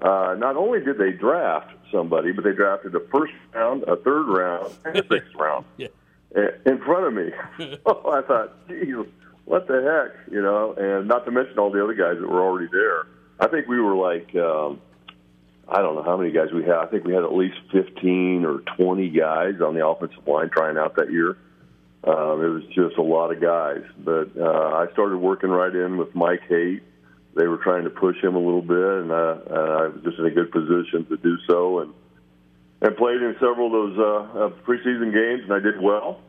uh, 0.00 0.36
not 0.38 0.56
only 0.56 0.80
did 0.80 0.98
they 0.98 1.10
draft 1.10 1.74
somebody, 1.90 2.30
but 2.30 2.44
they 2.44 2.52
drafted 2.52 2.94
a 2.94 3.00
first 3.12 3.32
round, 3.52 3.82
a 3.82 3.96
third 3.96 4.28
round, 4.28 4.72
and 4.84 4.96
a 4.96 5.08
sixth 5.08 5.34
round 5.34 5.64
yeah. 5.76 5.88
In 6.34 6.78
front 6.84 7.06
of 7.06 7.14
me. 7.14 7.30
so 7.58 8.10
I 8.12 8.22
thought, 8.22 8.68
geez, 8.68 8.94
what 9.44 9.66
the 9.66 9.80
heck, 9.82 10.32
you 10.32 10.42
know? 10.42 10.74
And 10.76 11.08
not 11.08 11.24
to 11.24 11.30
mention 11.30 11.58
all 11.58 11.70
the 11.70 11.82
other 11.82 11.94
guys 11.94 12.20
that 12.20 12.28
were 12.28 12.42
already 12.42 12.68
there. 12.70 13.06
I 13.40 13.48
think 13.48 13.66
we 13.68 13.80
were 13.80 13.96
like, 13.96 14.34
um, 14.36 14.80
I 15.68 15.80
don't 15.80 15.94
know 15.94 16.02
how 16.02 16.16
many 16.16 16.32
guys 16.32 16.48
we 16.52 16.62
had. 16.62 16.76
I 16.76 16.86
think 16.86 17.04
we 17.04 17.14
had 17.14 17.24
at 17.24 17.32
least 17.32 17.56
15 17.72 18.44
or 18.44 18.60
20 18.76 19.08
guys 19.10 19.60
on 19.64 19.74
the 19.74 19.86
offensive 19.86 20.26
line 20.26 20.50
trying 20.50 20.76
out 20.76 20.96
that 20.96 21.10
year. 21.10 21.36
Um, 22.04 22.42
it 22.42 22.48
was 22.48 22.62
just 22.74 22.96
a 22.96 23.02
lot 23.02 23.32
of 23.32 23.40
guys. 23.40 23.82
But 23.98 24.30
uh, 24.38 24.76
I 24.76 24.86
started 24.92 25.18
working 25.18 25.50
right 25.50 25.74
in 25.74 25.96
with 25.96 26.14
Mike 26.14 26.42
Haight. 26.48 26.82
They 27.34 27.46
were 27.46 27.58
trying 27.58 27.84
to 27.84 27.90
push 27.90 28.16
him 28.22 28.34
a 28.34 28.38
little 28.38 28.62
bit, 28.62 28.78
and 28.78 29.12
uh, 29.12 29.38
I 29.50 29.88
was 29.88 30.00
just 30.02 30.18
in 30.18 30.26
a 30.26 30.30
good 30.30 30.50
position 30.50 31.06
to 31.08 31.16
do 31.16 31.36
so. 31.46 31.80
And 31.80 31.94
and 32.80 32.96
played 32.96 33.20
in 33.20 33.34
several 33.40 33.66
of 33.66 33.72
those 33.72 33.98
uh, 33.98 34.48
preseason 34.64 35.12
games, 35.12 35.42
and 35.42 35.52
I 35.52 35.58
did 35.58 35.80
well 35.80 36.20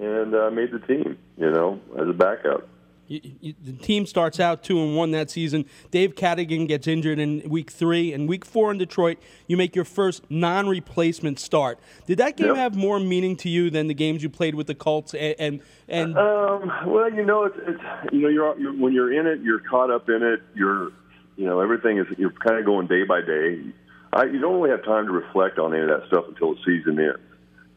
and 0.00 0.34
uh, 0.34 0.50
made 0.50 0.72
the 0.72 0.80
team. 0.80 1.18
You 1.36 1.50
know, 1.50 1.80
as 1.98 2.08
a 2.08 2.12
backup. 2.12 2.68
You, 3.08 3.20
you, 3.40 3.54
the 3.64 3.72
team 3.72 4.04
starts 4.04 4.38
out 4.38 4.62
two 4.62 4.78
and 4.78 4.94
one 4.94 5.12
that 5.12 5.30
season. 5.30 5.64
Dave 5.90 6.14
Cadigan 6.14 6.68
gets 6.68 6.86
injured 6.86 7.18
in 7.18 7.42
week 7.48 7.70
three, 7.70 8.12
and 8.12 8.28
week 8.28 8.44
four 8.44 8.70
in 8.70 8.76
Detroit, 8.76 9.16
you 9.46 9.56
make 9.56 9.74
your 9.74 9.86
first 9.86 10.30
non-replacement 10.30 11.38
start. 11.38 11.78
Did 12.06 12.18
that 12.18 12.36
game 12.36 12.48
yep. 12.48 12.56
have 12.56 12.76
more 12.76 13.00
meaning 13.00 13.34
to 13.36 13.48
you 13.48 13.70
than 13.70 13.86
the 13.86 13.94
games 13.94 14.22
you 14.22 14.28
played 14.28 14.54
with 14.54 14.66
the 14.66 14.74
Colts? 14.74 15.14
And 15.14 15.34
and, 15.38 15.62
and 15.88 16.18
um, 16.18 16.70
well, 16.86 17.10
you 17.10 17.24
know, 17.24 17.44
it's, 17.44 17.56
it's 17.66 18.12
you 18.12 18.20
know, 18.20 18.28
you're, 18.28 18.60
you're 18.60 18.76
when 18.76 18.92
you're 18.92 19.18
in 19.18 19.26
it, 19.26 19.40
you're 19.40 19.60
caught 19.60 19.90
up 19.90 20.10
in 20.10 20.22
it. 20.22 20.42
You're 20.54 20.92
you 21.38 21.46
know, 21.46 21.60
everything 21.60 21.98
is 21.98 22.06
you're 22.18 22.32
kind 22.32 22.58
of 22.58 22.66
going 22.66 22.88
day 22.88 23.04
by 23.04 23.22
day. 23.22 23.72
I, 24.12 24.24
you 24.24 24.38
don't 24.38 24.60
really 24.60 24.70
have 24.70 24.84
time 24.84 25.06
to 25.06 25.12
reflect 25.12 25.58
on 25.58 25.72
any 25.72 25.82
of 25.82 25.88
that 25.88 26.08
stuff 26.08 26.24
until 26.28 26.54
the 26.54 26.60
season 26.66 26.98
ends. 26.98 27.20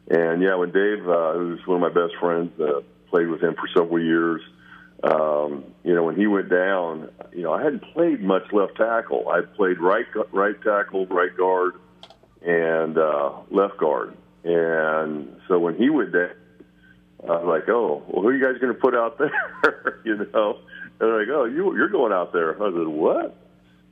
And 0.09 0.41
yeah, 0.41 0.55
when 0.55 0.71
Dave, 0.71 1.07
uh, 1.07 1.33
who's 1.33 1.65
one 1.65 1.81
of 1.81 1.93
my 1.93 2.01
best 2.01 2.15
friends, 2.19 2.59
uh, 2.59 2.81
played 3.09 3.27
with 3.27 3.41
him 3.41 3.55
for 3.55 3.67
several 3.75 4.01
years. 4.01 4.41
Um, 5.03 5.65
you 5.83 5.95
know, 5.95 6.03
when 6.03 6.15
he 6.15 6.27
went 6.27 6.49
down, 6.49 7.09
you 7.33 7.43
know, 7.43 7.53
I 7.53 7.63
hadn't 7.63 7.83
played 7.93 8.21
much 8.21 8.51
left 8.51 8.77
tackle. 8.77 9.29
I 9.29 9.41
played 9.41 9.79
right 9.79 10.05
right 10.31 10.55
tackle, 10.63 11.07
right 11.07 11.35
guard, 11.35 11.75
and 12.41 12.97
uh, 12.97 13.31
left 13.49 13.77
guard. 13.77 14.15
And 14.43 15.39
so 15.47 15.59
when 15.59 15.75
he 15.75 15.89
went 15.89 16.13
down, 16.13 16.31
I 17.23 17.31
was 17.33 17.45
like, 17.45 17.69
"Oh, 17.69 18.03
well, 18.07 18.21
who 18.21 18.29
are 18.29 18.33
you 18.33 18.43
guys 18.43 18.59
going 18.61 18.73
to 18.73 18.79
put 18.79 18.95
out 18.95 19.17
there?" 19.17 20.01
you 20.05 20.17
know, 20.17 20.57
and 20.57 20.99
they're 20.99 21.19
like, 21.19 21.29
"Oh, 21.29 21.45
you 21.45 21.75
you're 21.75 21.89
going 21.89 22.13
out 22.13 22.31
there." 22.33 22.55
I 22.55 22.71
said, 22.71 22.87
"What?" 22.87 23.35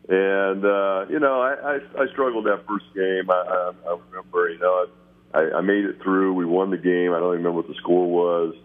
And 0.09 0.65
uh, 0.65 1.05
you 1.09 1.19
know, 1.19 1.41
I, 1.41 1.53
I 1.53 2.03
I 2.03 2.07
struggled 2.11 2.45
that 2.45 2.65
first 2.67 2.85
game. 2.93 3.29
I, 3.29 3.33
I, 3.33 3.71
I 3.87 3.97
remember, 4.09 4.49
you 4.49 4.59
know, 4.59 4.73
I, 4.73 4.85
I 5.33 5.61
made 5.61 5.85
it 5.85 6.01
through. 6.01 6.33
We 6.33 6.45
won 6.45 6.71
the 6.71 6.77
game. 6.77 7.13
I 7.13 7.19
don't 7.19 7.33
even 7.35 7.43
remember 7.45 7.57
what 7.61 7.67
the 7.67 7.75
score 7.75 8.07
was. 8.07 8.55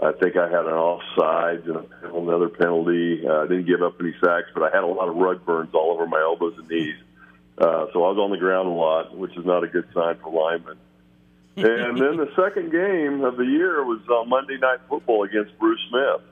I 0.00 0.12
think 0.12 0.36
I 0.36 0.44
had 0.48 0.64
an 0.66 0.72
offside 0.72 1.64
and 1.66 1.86
another 2.14 2.48
penalty. 2.48 3.26
Uh, 3.26 3.42
I 3.42 3.46
didn't 3.46 3.66
give 3.66 3.82
up 3.82 4.00
any 4.00 4.14
sacks, 4.24 4.48
but 4.54 4.62
I 4.62 4.70
had 4.74 4.82
a 4.84 4.86
lot 4.86 5.08
of 5.08 5.16
rug 5.16 5.44
burns 5.44 5.74
all 5.74 5.92
over 5.92 6.06
my 6.06 6.20
elbows 6.20 6.54
and 6.58 6.68
knees. 6.68 6.96
Uh, 7.58 7.86
so 7.92 8.04
I 8.04 8.08
was 8.10 8.18
on 8.18 8.30
the 8.30 8.36
ground 8.38 8.68
a 8.68 8.72
lot, 8.72 9.16
which 9.16 9.36
is 9.36 9.44
not 9.44 9.62
a 9.62 9.68
good 9.68 9.86
sign 9.94 10.16
for 10.22 10.32
linemen. 10.32 10.76
and 11.56 11.98
then 12.00 12.16
the 12.16 12.30
second 12.36 12.72
game 12.72 13.22
of 13.24 13.36
the 13.36 13.44
year 13.44 13.84
was 13.84 14.00
uh, 14.08 14.24
Monday 14.24 14.56
Night 14.58 14.80
Football 14.88 15.24
against 15.24 15.56
Bruce 15.58 15.80
Smith. 15.90 16.22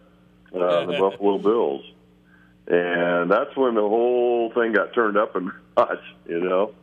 uh, 0.61 0.87
the 0.87 0.99
Buffalo 0.99 1.39
Bills, 1.49 1.85
and 2.67 3.31
that's 3.31 3.55
when 3.57 3.75
the 3.75 3.83
whole 3.83 4.51
thing 4.53 4.73
got 4.73 4.95
turned 4.95 5.17
up 5.19 5.37
a 5.37 5.41
notch. 5.41 5.99
You 6.27 6.41
know, 6.41 6.75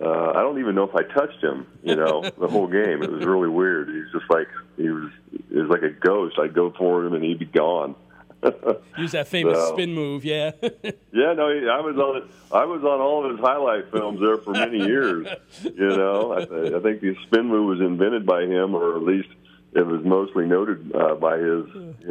uh, 0.00 0.30
I 0.30 0.42
don't 0.42 0.58
even 0.60 0.74
know 0.74 0.84
if 0.84 0.94
I 0.94 1.02
touched 1.02 1.42
him. 1.42 1.66
You 1.82 1.96
know, 1.96 2.22
the 2.22 2.48
whole 2.48 2.66
game. 2.66 3.02
It 3.02 3.10
was 3.10 3.24
really 3.24 3.48
weird. 3.48 3.88
He's 3.88 4.12
just 4.12 4.30
like 4.30 4.48
he 4.76 4.88
was. 4.90 5.10
He 5.30 5.54
was 5.54 5.68
like 5.68 5.82
a 5.82 5.90
ghost. 5.90 6.38
I'd 6.38 6.54
go 6.54 6.70
for 6.70 7.04
him 7.04 7.14
and 7.14 7.24
he'd 7.24 7.38
be 7.38 7.46
gone. 7.46 7.94
Use 8.98 9.12
that 9.12 9.26
famous 9.26 9.58
so, 9.58 9.72
spin 9.72 9.92
move, 9.92 10.24
yeah. 10.24 10.52
yeah, 10.62 11.32
no, 11.32 11.48
I 11.48 11.80
was 11.80 11.96
on 11.96 12.16
it. 12.18 12.24
I 12.52 12.64
was 12.64 12.82
on 12.84 13.00
all 13.00 13.24
of 13.24 13.32
his 13.32 13.40
highlight 13.40 13.90
films 13.90 14.20
there 14.20 14.36
for 14.38 14.52
many 14.52 14.78
years. 14.78 15.26
You 15.64 15.96
know, 15.96 16.32
I, 16.32 16.42
I 16.76 16.80
think 16.80 17.00
the 17.00 17.16
spin 17.26 17.46
move 17.48 17.66
was 17.66 17.80
invented 17.80 18.26
by 18.26 18.42
him, 18.42 18.76
or 18.76 18.96
at 18.96 19.02
least 19.02 19.28
it 19.74 19.84
was 19.84 20.04
mostly 20.04 20.46
noted 20.46 20.94
uh, 20.94 21.16
by 21.16 21.38
his 21.38 21.66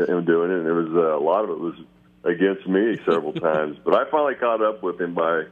him 0.10 0.25
doing 0.25 0.51
it. 0.51 0.60
And 0.60 0.67
it 0.67 0.74
was 0.74 0.89
uh, 0.94 1.17
a 1.17 1.24
lot 1.24 1.46
of 1.46 1.51
it 1.51 1.60
was 1.60 1.75
against 2.25 2.67
me 2.67 2.98
several 3.06 3.34
times. 3.48 3.77
But 3.84 3.94
I 3.94 4.10
finally 4.10 4.36
caught 4.36 4.62
up 4.62 4.84
with 4.84 5.00
him 5.00 5.13
by 5.13 5.44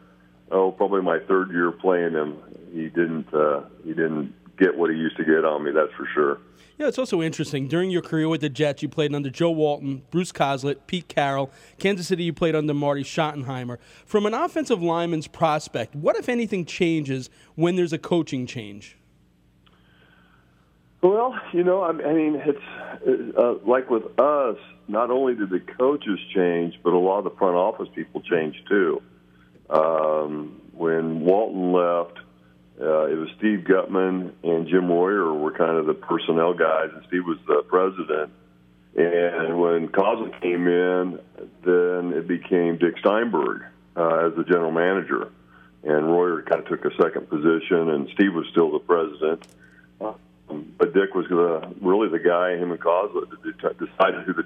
oh, 0.51 0.71
probably 0.71 1.01
my 1.01 1.19
third 1.19 1.51
year 1.51 1.71
playing 1.71 2.13
him. 2.13 2.37
He 2.73 2.87
didn't 2.89 3.33
uh, 3.33 3.61
he 3.83 3.89
didn't 3.89 4.33
get 4.57 4.77
what 4.77 4.89
he 4.89 4.97
used 4.97 5.17
to 5.17 5.25
get 5.25 5.45
on 5.45 5.63
me. 5.63 5.71
That's 5.71 5.93
for 5.93 6.07
sure. 6.13 6.39
Yeah, 6.77 6.87
it's 6.87 6.99
also 6.99 7.21
interesting. 7.21 7.69
During 7.69 7.89
your 7.89 8.01
career 8.01 8.27
with 8.27 8.41
the 8.41 8.49
Jets, 8.49 8.83
you 8.83 8.89
played 8.89 9.15
under 9.15 9.29
Joe 9.29 9.51
Walton, 9.51 10.03
Bruce 10.11 10.33
Coslet, 10.33 10.87
Pete 10.87 11.07
Carroll. 11.07 11.49
Kansas 11.79 12.07
City, 12.07 12.25
you 12.25 12.33
played 12.33 12.53
under 12.53 12.73
Marty 12.73 13.03
Schottenheimer. 13.03 13.77
From 14.05 14.25
an 14.25 14.33
offensive 14.33 14.83
lineman's 14.83 15.27
prospect, 15.27 15.95
what, 15.95 16.17
if 16.17 16.27
anything, 16.27 16.65
changes 16.65 17.29
when 17.55 17.77
there's 17.77 17.93
a 17.93 17.97
coaching 17.97 18.45
change? 18.45 18.97
Well, 21.01 21.39
you 21.53 21.63
know, 21.63 21.81
I 21.83 21.93
mean, 21.93 22.41
it's 22.45 23.37
uh, 23.37 23.53
like 23.65 23.89
with 23.89 24.19
us. 24.19 24.57
Not 24.87 25.09
only 25.09 25.33
did 25.33 25.49
the 25.49 25.61
coaches 25.61 26.19
change, 26.33 26.75
but 26.83 26.93
a 26.93 26.97
lot 26.97 27.19
of 27.19 27.23
the 27.23 27.37
front 27.37 27.55
office 27.55 27.87
people 27.95 28.21
changed 28.21 28.67
too. 28.67 29.01
Um, 29.69 30.61
when 30.73 31.21
Walton 31.21 31.71
left, 31.71 32.19
uh, 32.79 33.05
it 33.05 33.17
was 33.17 33.29
Steve 33.37 33.63
Gutman 33.63 34.33
and 34.43 34.67
Jim 34.67 34.89
Royer 34.89 35.33
were 35.33 35.51
kind 35.51 35.77
of 35.77 35.85
the 35.85 35.93
personnel 35.93 36.53
guys, 36.53 36.89
and 36.93 37.03
Steve 37.07 37.25
was 37.25 37.37
the 37.47 37.63
president. 37.67 38.31
And 38.95 39.59
when 39.59 39.89
Coslet 39.89 40.41
came 40.41 40.67
in, 40.67 41.19
then 41.63 42.13
it 42.13 42.27
became 42.27 42.77
Dick 42.77 42.97
Steinberg 42.99 43.63
uh, 43.95 44.27
as 44.27 44.35
the 44.35 44.43
general 44.43 44.71
manager, 44.71 45.31
and 45.83 46.07
Royer 46.07 46.41
kind 46.43 46.61
of 46.61 46.67
took 46.67 46.85
a 46.85 46.95
second 46.95 47.29
position, 47.29 47.89
and 47.89 48.09
Steve 48.13 48.33
was 48.33 48.45
still 48.51 48.71
the 48.71 48.79
president. 48.79 49.47
Um, 49.99 50.73
but 50.77 50.93
Dick 50.93 51.13
was 51.13 51.27
the, 51.27 51.73
really 51.81 52.09
the 52.09 52.19
guy, 52.19 52.55
him 52.57 52.71
and 52.71 52.79
Coslet, 52.79 53.29
decided 53.77 54.25
who 54.25 54.33
the. 54.33 54.45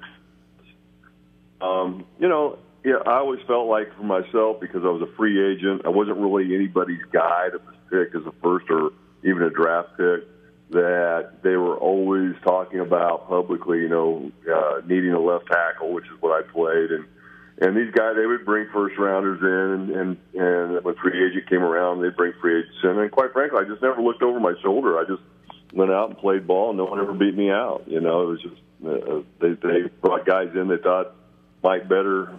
Um, 1.64 2.06
you 2.18 2.28
know, 2.28 2.58
yeah, 2.84 2.96
I 3.06 3.18
always 3.18 3.40
felt 3.46 3.68
like 3.68 3.94
for 3.96 4.04
myself 4.04 4.60
because 4.60 4.82
I 4.84 4.88
was 4.88 5.02
a 5.02 5.16
free 5.16 5.52
agent, 5.52 5.82
I 5.84 5.90
wasn't 5.90 6.16
really 6.16 6.54
anybody's 6.54 7.02
guy 7.12 7.48
was 7.52 7.76
picked 7.90 8.14
as 8.14 8.22
a 8.26 8.32
first 8.42 8.66
or 8.70 8.90
even 9.22 9.42
a 9.42 9.50
draft 9.50 9.90
pick. 9.96 10.26
That 10.70 11.42
they 11.42 11.56
were 11.56 11.76
always 11.76 12.36
talking 12.44 12.78
about 12.78 13.28
publicly, 13.28 13.78
you 13.80 13.88
know, 13.88 14.30
uh, 14.46 14.80
needing 14.86 15.10
a 15.10 15.18
left 15.18 15.46
tackle, 15.50 15.92
which 15.92 16.04
is 16.04 16.12
what 16.20 16.30
I 16.30 16.46
played, 16.48 16.92
and 16.92 17.06
and 17.58 17.76
these 17.76 17.92
guys 17.92 18.14
they 18.14 18.24
would 18.24 18.44
bring 18.44 18.68
first 18.72 18.96
rounders 18.96 19.40
in, 19.42 19.90
and 19.90 19.90
and, 19.90 20.16
and 20.40 20.84
when 20.84 20.94
free 20.94 21.26
agent 21.26 21.50
came 21.50 21.62
around, 21.62 22.00
they'd 22.00 22.16
bring 22.16 22.34
free 22.40 22.60
agents 22.60 22.76
in, 22.84 22.98
and 22.98 23.10
quite 23.10 23.32
frankly, 23.32 23.58
I 23.60 23.68
just 23.68 23.82
never 23.82 24.00
looked 24.00 24.22
over 24.22 24.38
my 24.38 24.54
shoulder. 24.62 24.96
I 24.96 25.04
just 25.04 25.22
went 25.74 25.90
out 25.90 26.10
and 26.10 26.18
played 26.18 26.46
ball, 26.46 26.70
and 26.70 26.78
no 26.78 26.84
one 26.84 27.00
ever 27.00 27.14
beat 27.14 27.36
me 27.36 27.50
out. 27.50 27.82
You 27.88 28.00
know, 28.00 28.22
it 28.22 28.26
was 28.26 28.42
just 28.42 28.60
uh, 28.86 29.22
they 29.40 29.54
they 29.54 29.88
brought 30.00 30.24
guys 30.24 30.50
in 30.54 30.68
they 30.68 30.78
thought 30.78 31.16
might 31.64 31.88
better 31.88 32.32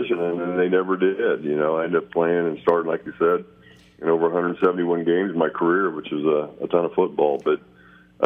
position, 0.00 0.20
and 0.20 0.58
they 0.58 0.68
never 0.68 0.96
did. 0.96 1.44
You 1.44 1.56
know, 1.56 1.76
I 1.76 1.84
ended 1.84 2.04
up 2.04 2.10
playing 2.10 2.46
and 2.46 2.58
starting, 2.62 2.90
like 2.90 3.04
you 3.06 3.12
said, 3.18 3.44
in 4.00 4.08
over 4.08 4.24
171 4.24 5.04
games 5.04 5.32
in 5.32 5.38
my 5.38 5.48
career, 5.48 5.90
which 5.90 6.12
is 6.12 6.24
a, 6.24 6.50
a 6.62 6.68
ton 6.68 6.84
of 6.84 6.92
football. 6.94 7.42
But 7.42 7.60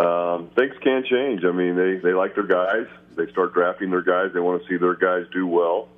um, 0.00 0.50
things 0.56 0.74
can 0.82 1.04
change. 1.04 1.44
I 1.44 1.52
mean, 1.52 1.76
they 1.76 1.96
they 1.96 2.14
like 2.14 2.34
their 2.34 2.46
guys. 2.46 2.86
They 3.16 3.30
start 3.30 3.54
drafting 3.54 3.90
their 3.90 4.02
guys. 4.02 4.32
They 4.32 4.40
want 4.40 4.62
to 4.62 4.68
see 4.68 4.76
their 4.76 4.94
guys 4.94 5.26
do 5.32 5.46
well. 5.46 5.88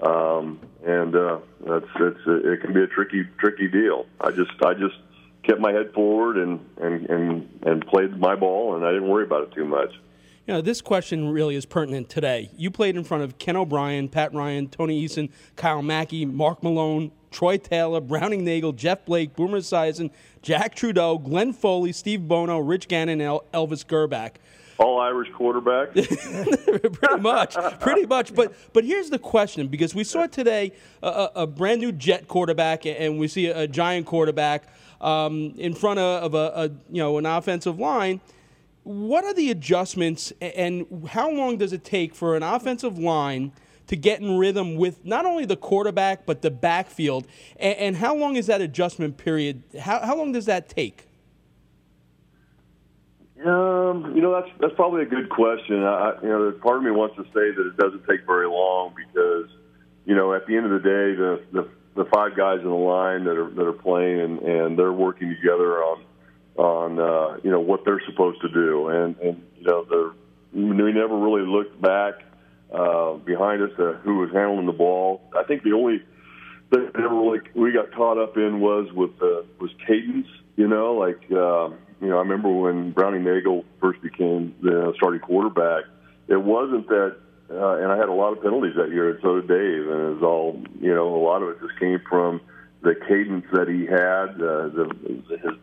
Um, 0.00 0.60
and 0.84 1.14
uh, 1.14 1.40
that's 1.60 1.86
it's 1.96 2.20
it 2.26 2.60
can 2.62 2.72
be 2.72 2.82
a 2.82 2.86
tricky 2.86 3.24
tricky 3.38 3.68
deal. 3.68 4.06
I 4.20 4.30
just 4.30 4.52
I 4.64 4.74
just 4.74 4.96
kept 5.42 5.60
my 5.60 5.72
head 5.72 5.92
forward 5.92 6.36
and 6.36 6.60
and 6.80 7.10
and 7.10 7.60
and 7.62 7.86
played 7.86 8.18
my 8.18 8.36
ball, 8.36 8.76
and 8.76 8.84
I 8.84 8.92
didn't 8.92 9.08
worry 9.08 9.24
about 9.24 9.44
it 9.44 9.52
too 9.52 9.66
much. 9.66 9.92
You 10.46 10.54
know, 10.54 10.60
this 10.62 10.80
question 10.80 11.28
really 11.28 11.54
is 11.54 11.66
pertinent 11.66 12.08
today. 12.08 12.50
You 12.56 12.70
played 12.70 12.96
in 12.96 13.04
front 13.04 13.22
of 13.22 13.38
Ken 13.38 13.56
O'Brien, 13.56 14.08
Pat 14.08 14.32
Ryan, 14.32 14.68
Tony 14.68 15.06
Eason, 15.06 15.30
Kyle 15.54 15.82
Mackey, 15.82 16.24
Mark 16.24 16.62
Malone, 16.62 17.12
Troy 17.30 17.58
Taylor, 17.58 18.00
Browning 18.00 18.44
Nagle, 18.44 18.72
Jeff 18.72 19.04
Blake, 19.04 19.36
Boomer 19.36 19.58
Esiason, 19.58 20.10
Jack 20.42 20.74
Trudeau, 20.74 21.18
Glenn 21.18 21.52
Foley, 21.52 21.92
Steve 21.92 22.26
Bono, 22.26 22.58
Rich 22.58 22.88
Gannon, 22.88 23.20
and 23.20 23.40
Elvis 23.52 23.84
Grbac. 23.84 24.32
All 24.78 24.98
Irish 24.98 25.30
quarterback. 25.32 25.92
pretty 25.92 27.20
much, 27.20 27.54
pretty 27.80 28.06
much. 28.06 28.34
But 28.34 28.54
but 28.72 28.82
here's 28.82 29.10
the 29.10 29.18
question: 29.18 29.68
because 29.68 29.94
we 29.94 30.04
saw 30.04 30.26
today 30.26 30.72
a, 31.02 31.28
a 31.36 31.46
brand 31.46 31.82
new 31.82 31.92
Jet 31.92 32.28
quarterback, 32.28 32.86
and 32.86 33.18
we 33.18 33.28
see 33.28 33.48
a, 33.48 33.60
a 33.60 33.68
giant 33.68 34.06
quarterback 34.06 34.64
um, 35.02 35.52
in 35.58 35.74
front 35.74 36.00
of, 36.00 36.32
a, 36.32 36.52
a 36.56 36.64
you 36.90 37.02
know 37.02 37.18
an 37.18 37.26
offensive 37.26 37.78
line 37.78 38.22
what 38.82 39.24
are 39.24 39.34
the 39.34 39.50
adjustments 39.50 40.32
and 40.40 40.86
how 41.10 41.30
long 41.30 41.58
does 41.58 41.72
it 41.72 41.84
take 41.84 42.14
for 42.14 42.36
an 42.36 42.42
offensive 42.42 42.98
line 42.98 43.52
to 43.86 43.96
get 43.96 44.20
in 44.20 44.38
rhythm 44.38 44.76
with 44.76 45.04
not 45.04 45.26
only 45.26 45.44
the 45.44 45.56
quarterback 45.56 46.24
but 46.26 46.42
the 46.42 46.50
backfield? 46.50 47.26
And, 47.58 47.96
how 47.96 48.14
long 48.14 48.36
is 48.36 48.46
that 48.46 48.60
adjustment 48.60 49.16
period? 49.18 49.62
How, 49.78 50.00
how 50.00 50.16
long 50.16 50.32
does 50.32 50.46
that 50.46 50.68
take? 50.68 51.06
Um, 53.44 54.12
you 54.14 54.20
know 54.20 54.38
that's 54.38 54.52
that's 54.60 54.74
probably 54.74 55.00
a 55.00 55.06
good 55.06 55.30
question. 55.30 55.82
I, 55.82 56.12
you 56.22 56.28
know, 56.28 56.52
part 56.62 56.76
of 56.76 56.82
me 56.82 56.90
wants 56.90 57.16
to 57.16 57.24
say 57.24 57.50
that 57.50 57.66
it 57.68 57.76
doesn't 57.78 58.06
take 58.06 58.26
very 58.26 58.46
long 58.46 58.92
because, 58.94 59.48
you 60.04 60.14
know, 60.14 60.34
at 60.34 60.46
the 60.46 60.56
end 60.58 60.66
of 60.66 60.72
the 60.72 60.86
day, 60.86 61.14
the 61.16 61.42
the, 61.50 61.68
the 61.96 62.04
five 62.12 62.36
guys 62.36 62.58
in 62.58 62.68
the 62.68 62.74
line 62.74 63.24
that 63.24 63.38
are 63.38 63.48
that 63.48 63.66
are 63.66 63.72
playing 63.72 64.20
and, 64.20 64.38
and 64.40 64.78
they're 64.78 64.92
working 64.92 65.34
together 65.34 65.82
on 65.82 66.04
on 66.56 66.98
uh, 66.98 67.38
you 67.42 67.50
know 67.50 67.60
what 67.60 67.84
they're 67.84 68.02
supposed 68.06 68.40
to 68.42 68.48
do, 68.48 68.88
and 68.88 69.16
and 69.18 69.42
you 69.56 69.66
know 69.66 69.84
the 69.84 70.12
we 70.52 70.92
never 70.92 71.16
really 71.16 71.46
looked 71.46 71.80
back 71.80 72.14
uh, 72.72 73.14
behind 73.14 73.62
us 73.62 73.70
to 73.76 73.94
who 74.02 74.18
was 74.18 74.30
handling 74.32 74.66
the 74.66 74.72
ball. 74.72 75.22
I 75.36 75.44
think 75.44 75.62
the 75.62 75.72
only 75.72 75.98
thing 75.98 76.06
that 76.70 76.98
never 76.98 77.14
really 77.14 77.40
we 77.54 77.72
got 77.72 77.92
caught 77.92 78.18
up 78.18 78.36
in 78.36 78.60
was 78.60 78.92
with 78.92 79.10
uh, 79.22 79.42
was 79.58 79.70
cadence. 79.86 80.28
You 80.56 80.68
know, 80.68 80.94
like 80.94 81.20
uh, 81.30 81.70
you 82.00 82.08
know, 82.08 82.16
I 82.16 82.20
remember 82.20 82.50
when 82.50 82.92
Browning 82.92 83.24
Nagle 83.24 83.64
first 83.80 84.00
became 84.02 84.54
the 84.62 84.92
starting 84.96 85.20
quarterback. 85.20 85.84
It 86.28 86.40
wasn't 86.40 86.86
that, 86.88 87.16
uh, 87.50 87.76
and 87.78 87.90
I 87.90 87.96
had 87.96 88.08
a 88.08 88.12
lot 88.12 88.32
of 88.32 88.42
penalties 88.42 88.74
that 88.76 88.90
year, 88.90 89.10
and 89.10 89.18
so 89.20 89.40
did 89.40 89.48
Dave, 89.48 89.90
and 89.90 90.00
it 90.00 90.14
was 90.14 90.22
all 90.22 90.62
you 90.80 90.94
know. 90.94 91.14
A 91.14 91.22
lot 91.22 91.42
of 91.42 91.48
it 91.50 91.60
just 91.60 91.78
came 91.78 92.00
from 92.08 92.40
the 92.82 92.94
cadence 92.94 93.44
that 93.52 93.68
he 93.68 93.84
had, 93.84 94.40
uh, 94.40 94.68
the, 94.72 95.36
his 95.42 95.58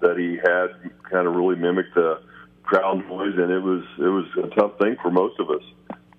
that 0.00 0.18
he 0.18 0.36
had 0.36 0.92
kind 1.10 1.26
of 1.26 1.34
really 1.34 1.56
mimicked 1.56 1.94
the 1.94 2.20
crowd 2.62 3.06
noise, 3.08 3.34
and 3.36 3.50
it 3.50 3.60
was 3.62 3.84
it 3.98 4.08
was 4.08 4.26
a 4.44 4.54
tough 4.54 4.78
thing 4.78 4.96
for 5.00 5.10
most 5.10 5.38
of 5.40 5.50
us 5.50 5.62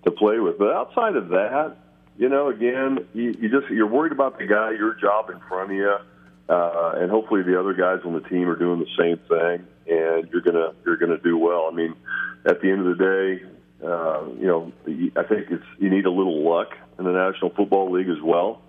to 0.05 0.11
play 0.11 0.39
with. 0.39 0.57
But 0.57 0.73
outside 0.73 1.15
of 1.15 1.29
that, 1.29 1.75
you 2.17 2.29
know, 2.29 2.49
again, 2.49 3.05
you, 3.13 3.35
you 3.39 3.49
just 3.49 3.71
you're 3.71 3.87
worried 3.87 4.11
about 4.11 4.37
the 4.39 4.45
guy, 4.45 4.71
your 4.71 4.95
job 4.95 5.29
in 5.29 5.39
front 5.47 5.71
of 5.71 5.77
you, 5.77 5.95
uh, 6.49 6.91
and 6.95 7.11
hopefully 7.11 7.43
the 7.43 7.59
other 7.59 7.73
guys 7.73 7.99
on 8.05 8.13
the 8.13 8.27
team 8.27 8.49
are 8.49 8.55
doing 8.55 8.79
the 8.79 8.95
same 8.97 9.17
thing, 9.27 9.67
and 9.87 10.29
you're 10.31 10.41
gonna 10.41 10.73
you're 10.85 10.97
gonna 10.97 11.19
do 11.19 11.37
well. 11.37 11.69
I 11.71 11.75
mean, 11.75 11.95
at 12.45 12.61
the 12.61 12.71
end 12.71 12.87
of 12.87 12.97
the 12.97 13.03
day, 13.03 13.85
uh, 13.85 14.23
you 14.39 14.47
know, 14.47 14.71
I 15.15 15.23
think 15.23 15.51
it's 15.51 15.65
you 15.79 15.89
need 15.89 16.05
a 16.05 16.11
little 16.11 16.43
luck 16.43 16.69
in 16.97 17.05
the 17.05 17.11
National 17.11 17.51
Football 17.51 17.91
League 17.91 18.09
as 18.09 18.21
well. 18.23 18.61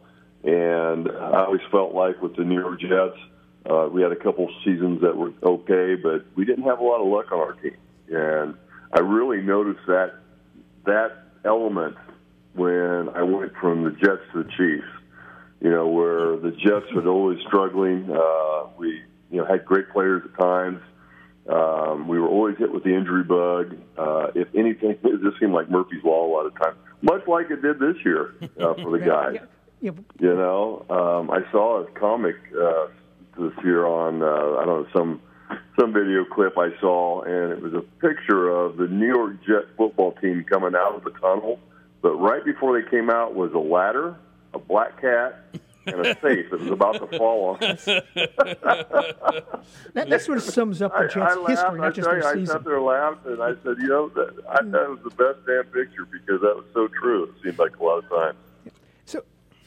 And 0.44 1.10
I 1.10 1.44
always 1.44 1.60
felt 1.70 1.94
like 1.94 2.22
with 2.22 2.37
the 2.37 2.44
New 2.44 2.60
York 2.60 2.80
Jets 2.80 3.18
uh, 3.66 3.88
we 3.92 4.02
had 4.02 4.12
a 4.12 4.16
couple 4.16 4.48
seasons 4.64 5.00
that 5.02 5.16
were 5.16 5.32
okay, 5.42 5.94
but 5.94 6.24
we 6.34 6.44
didn't 6.44 6.64
have 6.64 6.78
a 6.78 6.82
lot 6.82 7.00
of 7.00 7.06
luck 7.06 7.32
on 7.32 7.38
our 7.38 7.52
team. 7.54 7.76
And 8.08 8.54
I 8.92 9.00
really 9.00 9.42
noticed 9.42 9.86
that 9.86 10.14
that 10.86 11.12
element 11.44 11.96
when 12.54 13.08
I 13.14 13.22
went 13.22 13.52
from 13.60 13.84
the 13.84 13.90
Jets 13.90 14.22
to 14.32 14.42
the 14.44 14.50
Chiefs. 14.56 14.88
You 15.60 15.70
know, 15.70 15.88
where 15.88 16.36
the 16.36 16.52
Jets 16.52 16.86
were 16.94 17.06
always 17.08 17.40
struggling. 17.46 18.08
Uh, 18.10 18.68
we, 18.78 19.02
you 19.30 19.38
know, 19.38 19.44
had 19.44 19.64
great 19.64 19.90
players 19.90 20.22
at 20.24 20.38
times. 20.38 20.80
Um, 21.48 22.06
we 22.06 22.20
were 22.20 22.28
always 22.28 22.56
hit 22.58 22.72
with 22.72 22.84
the 22.84 22.94
injury 22.94 23.24
bug. 23.24 23.76
Uh, 23.96 24.28
if 24.34 24.48
anything, 24.54 24.90
it 25.02 25.22
just 25.22 25.40
seemed 25.40 25.52
like 25.52 25.68
Murphy's 25.70 26.04
Law 26.04 26.26
a 26.26 26.30
lot 26.30 26.46
of 26.46 26.54
times, 26.60 26.76
much 27.02 27.26
like 27.26 27.50
it 27.50 27.60
did 27.62 27.78
this 27.80 27.96
year 28.04 28.34
uh, 28.60 28.74
for 28.74 28.96
the 28.96 29.04
guys. 29.04 29.38
You 30.20 30.34
know, 30.34 30.84
um, 30.90 31.30
I 31.30 31.40
saw 31.50 31.82
a 31.82 31.90
comic 31.92 32.36
uh, 32.54 32.88
this 33.38 33.64
year 33.64 33.87
on 33.87 34.23
uh, 34.23 34.61
I 34.61 34.64
don't 34.64 34.83
know 34.83 34.87
some 34.95 35.21
some 35.78 35.92
video 35.92 36.25
clip 36.25 36.59
I 36.59 36.71
saw, 36.80 37.23
and 37.23 37.52
it 37.52 37.62
was 37.62 37.73
a 37.73 37.83
picture 38.00 38.49
of 38.49 38.76
the 38.76 38.87
New 38.87 39.07
York 39.07 39.37
Jet 39.47 39.64
football 39.76 40.12
team 40.12 40.45
coming 40.45 40.75
out 40.75 40.95
of 40.95 41.04
the 41.04 41.11
tunnel 41.11 41.59
But 42.02 42.16
right 42.16 42.45
before 42.45 42.80
they 42.80 42.88
came 42.88 43.11
out 43.11 43.35
was 43.35 43.52
a 43.52 43.59
ladder, 43.59 44.16
a 44.54 44.59
black 44.59 45.00
cat, 45.00 45.45
and 45.87 46.07
a 46.07 46.18
safe 46.23 46.50
that 46.50 46.61
was 46.61 46.71
about 46.71 46.95
to 46.95 47.18
fall 47.18 47.50
on 47.50 47.59
that, 49.95 50.09
that 50.09 50.23
sort 50.23 50.38
of 50.38 50.45
sums 50.45 50.83
up 50.83 50.92
the 50.97 51.04
Jets' 51.04 51.16
I, 51.16 51.45
I 51.45 51.50
history, 51.50 51.78
not 51.78 51.87
I 51.87 51.90
just 51.90 52.09
tell 52.09 52.21
their 52.21 52.35
you, 52.35 52.40
season. 52.40 52.57
I 52.57 52.59
sat 52.59 52.64
there 52.64 52.80
laughed, 52.80 53.26
and 53.26 53.42
I 53.42 53.50
said, 53.62 53.76
you 53.80 53.88
know, 53.88 54.09
that, 54.11 54.45
I 54.49 54.57
thought 54.57 54.83
it 54.83 54.90
was 54.90 55.00
the 55.04 55.11
best 55.11 55.47
damn 55.47 55.64
picture 55.64 56.07
because 56.11 56.40
that 56.42 56.57
was 56.57 56.64
so 56.75 56.88
true. 56.88 57.25
It 57.25 57.30
seemed 57.42 57.59
like 57.59 57.76
a 57.78 57.85
lot 57.85 58.04
of 58.04 58.09
times. 58.09 58.37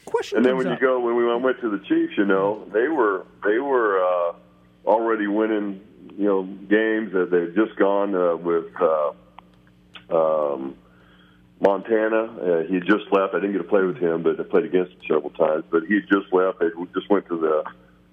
Question 0.05 0.37
And 0.37 0.45
then 0.45 0.57
when 0.57 0.67
you 0.67 0.77
go, 0.79 0.99
when 0.99 1.15
we 1.15 1.25
went 1.35 1.61
to 1.61 1.69
the 1.69 1.79
Chiefs, 1.85 2.13
you 2.17 2.25
know, 2.25 2.65
they 2.73 2.87
were 2.87 3.25
they 3.43 3.59
were 3.59 4.03
uh, 4.03 4.33
already 4.85 5.27
winning, 5.27 5.81
you 6.17 6.25
know, 6.25 6.43
games 6.43 7.13
that 7.13 7.29
they'd 7.31 7.55
just 7.55 7.77
gone 7.77 8.15
uh, 8.15 8.35
with 8.35 8.65
uh, 8.81 9.11
um, 10.09 10.75
Montana. 11.59 12.23
Uh, 12.23 12.63
he 12.63 12.79
just 12.79 13.11
left. 13.11 13.35
I 13.35 13.39
didn't 13.39 13.53
get 13.53 13.59
to 13.59 13.63
play 13.63 13.83
with 13.83 13.97
him, 13.97 14.23
but 14.23 14.39
I 14.39 14.43
played 14.43 14.65
against 14.65 14.93
him 14.93 15.01
several 15.07 15.29
times. 15.31 15.65
But 15.69 15.83
he 15.85 15.99
just 16.01 16.33
left. 16.33 16.59
They 16.59 16.67
just 16.93 17.09
went 17.09 17.27
to 17.27 17.39
the 17.39 17.63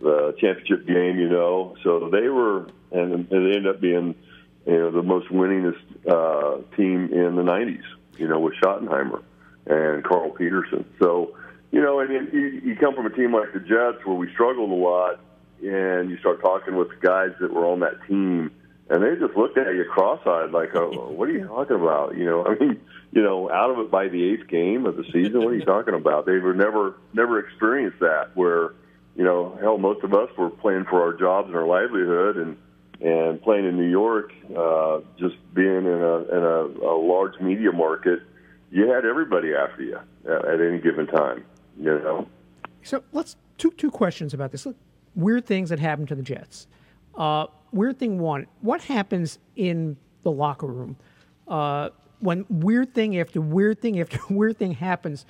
the 0.01 0.35
championship 0.39 0.87
game, 0.87 1.19
you 1.19 1.29
know. 1.29 1.75
So 1.83 2.11
they 2.11 2.29
were, 2.29 2.69
and, 2.93 3.13
and 3.13 3.29
they 3.31 3.57
ended 3.57 3.67
up 3.67 3.81
being, 3.81 4.15
you 4.67 4.79
know, 4.79 4.91
the 4.91 5.03
most 5.03 5.29
winningest 5.29 5.81
uh, 6.07 6.63
team 6.77 7.13
in 7.13 7.37
the 7.37 7.43
'90s. 7.43 7.83
You 8.19 8.29
know, 8.29 8.41
with 8.41 8.55
Schottenheimer 8.55 9.23
and 9.67 10.03
Carl 10.03 10.31
Peterson. 10.31 10.85
So, 10.99 11.37
you 11.71 11.81
know, 11.81 12.01
and 12.01 12.33
you, 12.33 12.41
you 12.65 12.77
come 12.77 12.95
from 12.95 13.07
a 13.07 13.11
team 13.11 13.35
like 13.35 13.53
the 13.53 13.61
Jets 13.61 14.05
where 14.05 14.17
we 14.17 14.31
struggled 14.33 14.71
a 14.71 14.75
lot, 14.75 15.21
and 15.63 16.11
you 16.11 16.19
start 16.19 16.41
talking 16.41 16.77
with 16.77 16.89
the 16.89 16.97
guys 17.07 17.31
that 17.41 17.53
were 17.53 17.67
on 17.67 17.81
that 17.81 18.01
team, 18.07 18.51
and 18.89 19.03
they 19.03 19.17
just 19.17 19.37
looked 19.37 19.59
at 19.59 19.67
you 19.75 19.85
cross-eyed, 19.85 20.51
like, 20.51 20.75
"Oh, 20.75 21.11
what 21.17 21.29
are 21.29 21.33
you 21.33 21.47
talking 21.47 21.77
about?" 21.77 22.17
You 22.17 22.25
know, 22.25 22.47
I 22.47 22.59
mean, 22.59 22.81
you 23.13 23.23
know, 23.23 23.51
out 23.51 23.71
of 23.71 23.79
it 23.79 23.91
by 23.91 24.09
the 24.09 24.33
eighth 24.33 24.49
game 24.49 24.87
of 24.87 24.97
the 24.97 25.05
season. 25.13 25.41
What 25.41 25.49
are 25.49 25.57
you 25.57 25.65
talking 25.67 25.95
about? 25.95 26.27
They 26.27 26.39
were 26.39 26.55
never, 26.55 26.97
never 27.13 27.39
experienced 27.39 28.01
that. 28.01 28.31
Where, 28.35 28.75
you 29.17 29.25
know, 29.25 29.59
hell, 29.61 29.79
most 29.79 30.05
of 30.05 30.15
us 30.15 30.31
were 30.39 30.51
playing 30.51 30.85
for 30.85 31.03
our 31.03 31.13
jobs 31.13 31.49
and 31.49 31.57
our 31.57 31.67
livelihood, 31.67 32.37
and 32.37 32.57
and 33.01 33.41
playing 33.43 33.67
in 33.67 33.77
New 33.77 33.91
York, 33.91 34.33
uh, 34.57 35.01
just 35.19 35.37
being 35.55 35.85
in 35.85 35.87
a 35.87 36.17
in 36.17 36.43
a, 36.43 36.87
a 36.87 36.97
large 36.97 37.39
media 37.41 37.73
market, 37.73 38.21
you 38.71 38.89
had 38.89 39.05
everybody 39.05 39.55
after 39.55 39.83
you 39.83 39.99
at, 40.25 40.45
at 40.45 40.61
any 40.61 40.79
given 40.79 41.07
time. 41.07 41.45
You 41.79 41.99
know. 41.99 42.29
So 42.83 43.03
let's 43.13 43.37
two 43.57 43.71
two 43.73 43.91
questions 43.91 44.35
about 44.35 44.53
this. 44.53 44.67
Look, 44.67 44.77
weird 45.15 45.47
things 45.47 45.71
that 45.71 45.79
happen 45.79 46.07
to 46.07 46.15
the 46.15 46.23
Jets. 46.23 46.67
Uh, 47.15 47.47
weird 47.73 47.99
thing 47.99 48.19
one: 48.19 48.47
what 48.61 48.83
happens 48.83 49.39
in 49.57 49.97
the 50.23 50.31
locker 50.31 50.67
room 50.67 50.97
uh, 51.47 51.91
when 52.21 52.45
weird 52.49 52.95
thing 52.95 53.19
after 53.19 53.41
weird 53.41 53.81
thing 53.81 54.01
after 54.01 54.19
weird 54.31 54.59
thing 54.59 54.73
happens? 54.73 55.25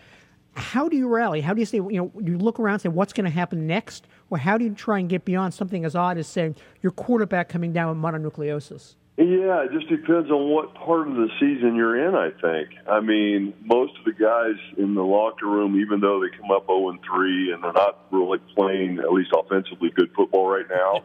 How 0.55 0.88
do 0.88 0.97
you 0.97 1.07
rally? 1.07 1.40
How 1.40 1.55
do 1.55 1.61
you 1.61 1.67
say, 1.67 1.76
you 1.76 1.93
know, 1.93 2.12
you 2.21 2.37
look 2.37 2.59
around 2.59 2.75
and 2.75 2.83
say, 2.83 2.88
what's 2.88 3.12
going 3.12 3.26
to 3.26 3.31
happen 3.31 3.69
next? 3.69 4.09
Or 4.28 4.38
how 4.38 4.59
do 4.59 4.64
you 4.64 4.75
try 4.75 4.99
and 4.99 5.09
get 5.09 5.25
beyond 5.25 5.55
something 5.55 5.85
as 5.85 5.95
odd 5.95 6.19
as 6.19 6.26
saying 6.26 6.57
your 6.83 6.90
quarterback 6.90 7.49
coming 7.49 7.73
down 7.73 7.90
with 7.90 7.99
mononucleosis? 7.99 8.97
Yeah, 9.19 9.65
it 9.65 9.73
just 9.73 9.89
depends 9.89 10.31
on 10.31 10.49
what 10.49 10.77
part 10.77 11.09
of 11.09 11.15
the 11.15 11.29
season 11.41 11.75
you're 11.75 12.07
in. 12.07 12.15
I 12.15 12.31
think. 12.31 12.69
I 12.89 13.01
mean, 13.01 13.53
most 13.65 13.99
of 13.99 14.05
the 14.05 14.13
guys 14.13 14.55
in 14.77 14.95
the 14.95 15.03
locker 15.03 15.45
room, 15.45 15.81
even 15.81 15.99
though 15.99 16.21
they 16.21 16.31
come 16.37 16.53
up 16.53 16.69
0 16.69 16.91
and 16.91 17.01
3 17.03 17.53
and 17.53 17.65
they're 17.65 17.73
not 17.73 17.99
really 18.13 18.39
playing, 18.55 19.01
at 19.01 19.13
least 19.13 19.31
offensively, 19.37 19.91
good 19.91 20.13
football 20.15 20.49
right 20.49 20.67
now, 20.71 21.03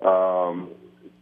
um, 0.08 0.70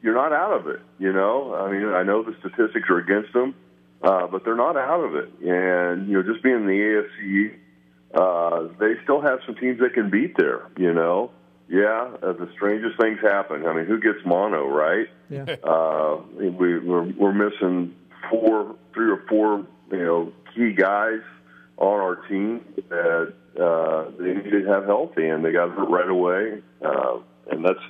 you're 0.01 0.15
not 0.15 0.33
out 0.33 0.53
of 0.61 0.69
it. 0.69 0.81
You 1.01 1.13
know, 1.13 1.57
I 1.57 1.73
mean, 1.73 1.89
I 1.89 2.05
know 2.05 2.23
the 2.23 2.37
statistics 2.39 2.89
are 2.89 2.99
against 2.99 3.33
them, 3.33 3.57
uh, 4.01 4.29
but 4.29 4.45
they're 4.45 4.55
not 4.55 4.77
out 4.77 5.01
of 5.01 5.17
it. 5.17 5.33
And 5.41 6.09
you 6.09 6.23
know, 6.23 6.23
just 6.23 6.45
being 6.45 6.55
in 6.55 6.67
the 6.67 7.03
AFC, 7.21 7.55
uh, 8.15 8.69
they 8.79 8.95
still 9.03 9.21
have 9.23 9.41
some 9.45 9.57
teams 9.57 9.81
they 9.81 9.89
can 9.89 10.09
beat 10.09 10.37
there. 10.37 10.69
You 10.77 10.95
know, 10.95 11.33
yeah, 11.69 12.15
uh, 12.23 12.33
the 12.33 12.49
strangest 12.55 12.99
things 12.99 13.19
happen. 13.21 13.67
I 13.67 13.75
mean, 13.75 13.85
who 13.85 14.01
gets 14.01 14.25
mono, 14.25 14.67
right? 14.67 15.07
Yeah. 15.29 15.57
Uh, 15.69 16.23
we, 16.35 16.79
we're, 16.79 17.13
we're 17.13 17.33
missing 17.33 17.95
four, 18.31 18.75
three 18.95 19.11
or 19.11 19.23
four, 19.29 19.67
you 19.91 20.05
know, 20.05 20.33
key 20.55 20.73
guys 20.73 21.21
on 21.77 22.01
our 22.01 22.17
team 22.29 22.65
that 22.89 23.35
uh, 23.61 24.11
they 24.19 24.35
need 24.35 24.51
to 24.51 24.65
have 24.67 24.87
healthy, 24.87 25.29
and 25.29 25.45
they 25.45 25.53
got 25.53 25.71
hurt 25.71 25.91
right 25.91 26.09
away. 26.09 26.63
Uh, 26.85 27.19
and 27.51 27.65
that's 27.65 27.81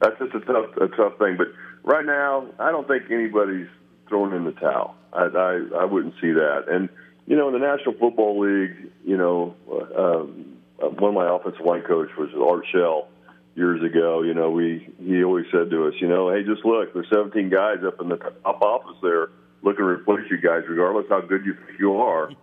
that's 0.00 0.18
just 0.18 0.34
a 0.34 0.40
tough 0.40 0.76
a 0.76 0.88
tough 0.88 1.18
thing. 1.18 1.36
But 1.38 1.48
right 1.84 2.04
now, 2.04 2.46
I 2.58 2.70
don't 2.70 2.86
think 2.86 3.04
anybody's 3.10 3.68
throwing 4.08 4.34
in 4.34 4.44
the 4.44 4.52
towel. 4.52 4.94
I 5.12 5.24
I, 5.24 5.82
I 5.82 5.84
wouldn't 5.84 6.14
see 6.20 6.32
that. 6.32 6.64
And 6.68 6.88
you 7.26 7.36
know, 7.36 7.48
in 7.48 7.54
the 7.54 7.66
National 7.66 7.94
Football 7.94 8.40
League, 8.40 8.90
you 9.04 9.16
know, 9.16 9.54
um, 9.96 10.58
one 10.78 11.10
of 11.10 11.14
my 11.14 11.34
offensive 11.34 11.64
line 11.64 11.82
coach 11.82 12.10
was 12.18 12.30
Art 12.34 12.66
Shell 12.70 13.08
years 13.54 13.82
ago. 13.82 14.22
You 14.22 14.34
know, 14.34 14.50
we 14.50 14.88
he 14.98 15.22
always 15.24 15.46
said 15.52 15.70
to 15.70 15.88
us, 15.88 15.94
you 16.00 16.08
know, 16.08 16.30
hey, 16.30 16.42
just 16.42 16.64
look, 16.64 16.92
there's 16.94 17.08
17 17.12 17.50
guys 17.50 17.78
up 17.86 18.00
in 18.00 18.08
the 18.08 18.16
top 18.16 18.62
office 18.62 18.96
there 19.02 19.28
looking 19.62 19.84
to 19.84 19.90
replace 19.90 20.30
you 20.30 20.40
guys, 20.40 20.62
regardless 20.68 21.06
how 21.08 21.20
good 21.20 21.44
you 21.44 21.54
think 21.54 21.78
you 21.78 21.96
are. 21.96 22.30
Know, 22.30 22.36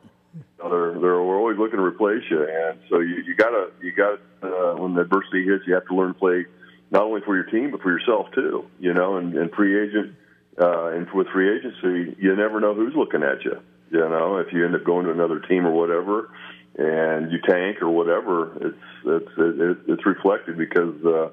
they're 0.70 0.94
they're 0.94 1.24
we're 1.24 1.38
always 1.38 1.58
looking 1.58 1.78
to 1.78 1.84
replace 1.84 2.24
you, 2.30 2.44
and 2.44 2.80
so 2.90 3.00
you 3.00 3.24
you 3.26 3.36
gotta 3.36 3.72
you 3.82 3.92
got 3.92 4.20
uh, 4.44 4.76
when 4.76 4.98
adversity 4.98 5.46
hits, 5.46 5.64
you 5.68 5.74
have 5.74 5.88
to 5.88 5.96
learn 5.96 6.14
to 6.14 6.20
play 6.20 6.46
not 6.92 7.04
only 7.04 7.22
for 7.22 7.36
your 7.36 7.46
team 7.46 7.72
but 7.72 7.82
for 7.82 7.92
yourself 7.92 8.28
too. 8.34 8.66
You 8.80 8.94
know, 8.94 9.18
and, 9.18 9.36
and 9.36 9.52
free 9.52 9.82
agent 9.82 10.16
uh, 10.60 10.88
and 10.88 11.10
with 11.12 11.28
free 11.30 11.58
agency, 11.58 12.16
you 12.20 12.36
never 12.36 12.60
know 12.60 12.74
who's 12.74 12.94
looking 12.96 13.24
at 13.24 13.44
you. 13.44 13.60
You 13.92 14.00
know, 14.00 14.38
if 14.38 14.54
you 14.54 14.66
end 14.66 14.76
up 14.76 14.84
going 14.84 15.06
to 15.06 15.12
another 15.12 15.40
team 15.40 15.66
or 15.66 15.72
whatever, 15.72 16.30
and 16.78 17.32
you 17.32 17.40
tank 17.42 17.82
or 17.82 17.90
whatever, 17.90 18.56
it's 18.62 18.78
it's 19.06 19.32
it, 19.38 19.78
it's 19.88 20.06
reflected 20.06 20.58
because 20.58 20.96
uh, 21.06 21.30